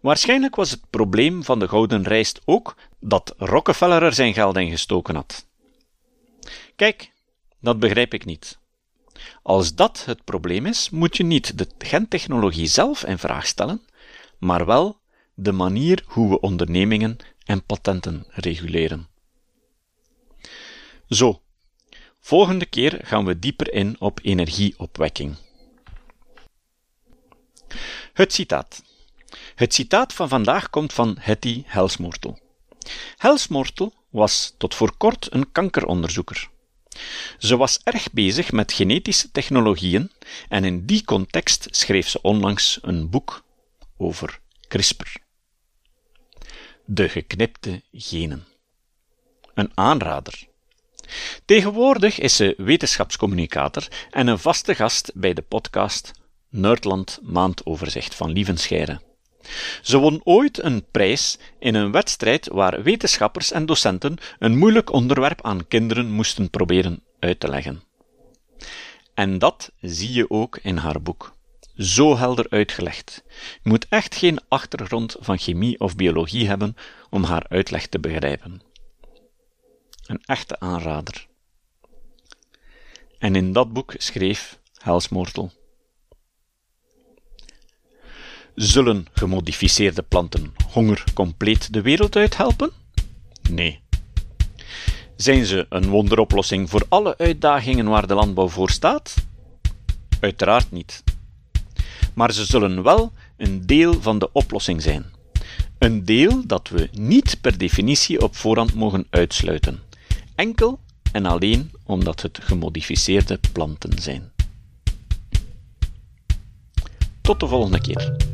Waarschijnlijk 0.00 0.54
was 0.54 0.70
het 0.70 0.90
probleem 0.90 1.44
van 1.44 1.58
de 1.58 1.68
gouden 1.68 2.02
rijst 2.02 2.40
ook 2.44 2.76
dat 3.00 3.34
Rockefeller 3.38 4.02
er 4.02 4.14
zijn 4.14 4.34
geld 4.34 4.56
in 4.56 4.70
gestoken 4.70 5.14
had. 5.14 5.46
Kijk, 6.76 7.10
dat 7.60 7.78
begrijp 7.78 8.14
ik 8.14 8.24
niet. 8.24 8.58
Als 9.42 9.74
dat 9.74 10.04
het 10.04 10.24
probleem 10.24 10.66
is, 10.66 10.90
moet 10.90 11.16
je 11.16 11.24
niet 11.24 11.58
de 11.58 11.68
gentechnologie 11.78 12.66
zelf 12.66 13.04
in 13.04 13.18
vraag 13.18 13.46
stellen, 13.46 13.82
maar 14.38 14.66
wel 14.66 14.98
de 15.34 15.52
manier 15.52 16.04
hoe 16.06 16.28
we 16.28 16.40
ondernemingen 16.40 17.16
en 17.44 17.64
patenten 17.64 18.24
reguleren. 18.28 19.08
Zo, 21.08 21.40
volgende 22.20 22.66
keer 22.66 23.00
gaan 23.02 23.24
we 23.24 23.38
dieper 23.38 23.72
in 23.72 23.96
op 23.98 24.20
energieopwekking. 24.22 25.36
Het 28.12 28.32
citaat. 28.32 28.82
Het 29.54 29.74
citaat 29.74 30.12
van 30.12 30.28
vandaag 30.28 30.70
komt 30.70 30.92
van 30.92 31.16
Hetty 31.20 31.62
Helsmoortel. 31.66 32.38
Helsmoortel 33.16 33.92
was 34.10 34.54
tot 34.58 34.74
voor 34.74 34.96
kort 34.96 35.26
een 35.30 35.52
kankeronderzoeker. 35.52 36.48
Ze 37.38 37.56
was 37.56 37.80
erg 37.82 38.12
bezig 38.12 38.52
met 38.52 38.72
genetische 38.72 39.30
technologieën 39.30 40.10
en 40.48 40.64
in 40.64 40.86
die 40.86 41.04
context 41.04 41.68
schreef 41.70 42.08
ze 42.08 42.22
onlangs 42.22 42.78
een 42.82 43.10
boek 43.10 43.44
over 43.96 44.40
CRISPR. 44.68 45.16
De 46.84 47.08
geknipte 47.08 47.82
genen. 47.92 48.46
Een 49.54 49.70
aanrader. 49.74 50.46
Tegenwoordig 51.44 52.18
is 52.18 52.36
ze 52.36 52.54
wetenschapscommunicator 52.56 53.88
en 54.10 54.26
een 54.26 54.38
vaste 54.38 54.74
gast 54.74 55.10
bij 55.14 55.34
de 55.34 55.42
podcast 55.42 56.12
Nerdland 56.48 57.18
Maandoverzicht 57.22 58.14
van 58.14 58.32
Lievenscheire. 58.32 59.00
Ze 59.82 59.98
won 59.98 60.20
ooit 60.24 60.62
een 60.62 60.84
prijs 60.90 61.38
in 61.58 61.74
een 61.74 61.92
wedstrijd 61.92 62.48
waar 62.48 62.82
wetenschappers 62.82 63.52
en 63.52 63.66
docenten 63.66 64.16
een 64.38 64.58
moeilijk 64.58 64.92
onderwerp 64.92 65.42
aan 65.42 65.68
kinderen 65.68 66.10
moesten 66.10 66.50
proberen 66.50 67.02
uit 67.18 67.40
te 67.40 67.48
leggen. 67.48 67.82
En 69.14 69.38
dat 69.38 69.72
zie 69.80 70.12
je 70.12 70.30
ook 70.30 70.58
in 70.62 70.76
haar 70.76 71.02
boek. 71.02 71.36
Zo 71.76 72.16
helder 72.16 72.46
uitgelegd. 72.48 73.22
Je 73.62 73.68
moet 73.68 73.86
echt 73.88 74.14
geen 74.14 74.40
achtergrond 74.48 75.16
van 75.18 75.38
chemie 75.38 75.80
of 75.80 75.96
biologie 75.96 76.46
hebben 76.46 76.76
om 77.10 77.24
haar 77.24 77.46
uitleg 77.48 77.86
te 77.86 77.98
begrijpen. 77.98 78.62
Een 80.06 80.22
echte 80.24 80.60
aanrader. 80.60 81.26
En 83.18 83.36
in 83.36 83.52
dat 83.52 83.72
boek 83.72 83.94
schreef 83.96 84.58
Helsmoortel 84.74 85.52
Zullen 88.54 89.06
gemodificeerde 89.12 90.02
planten 90.02 90.54
honger 90.72 91.04
compleet 91.14 91.72
de 91.72 91.82
wereld 91.82 92.16
uithelpen? 92.16 92.70
Nee. 93.50 93.80
Zijn 95.16 95.46
ze 95.46 95.66
een 95.68 95.88
wonderoplossing 95.88 96.70
voor 96.70 96.86
alle 96.88 97.18
uitdagingen 97.18 97.86
waar 97.86 98.06
de 98.06 98.14
landbouw 98.14 98.48
voor 98.48 98.70
staat? 98.70 99.14
Uiteraard 100.20 100.70
niet. 100.70 101.04
Maar 102.14 102.32
ze 102.32 102.44
zullen 102.44 102.82
wel 102.82 103.12
een 103.36 103.66
deel 103.66 104.02
van 104.02 104.18
de 104.18 104.32
oplossing 104.32 104.82
zijn. 104.82 105.04
Een 105.78 106.04
deel 106.04 106.46
dat 106.46 106.68
we 106.68 106.88
niet 106.92 107.38
per 107.40 107.58
definitie 107.58 108.22
op 108.22 108.36
voorhand 108.36 108.74
mogen 108.74 109.06
uitsluiten. 109.10 109.82
Enkel 110.34 110.80
en 111.12 111.26
alleen 111.26 111.70
omdat 111.84 112.22
het 112.22 112.38
gemodificeerde 112.42 113.40
planten 113.52 113.98
zijn. 113.98 114.32
Tot 117.20 117.40
de 117.40 117.46
volgende 117.46 117.80
keer. 117.80 118.33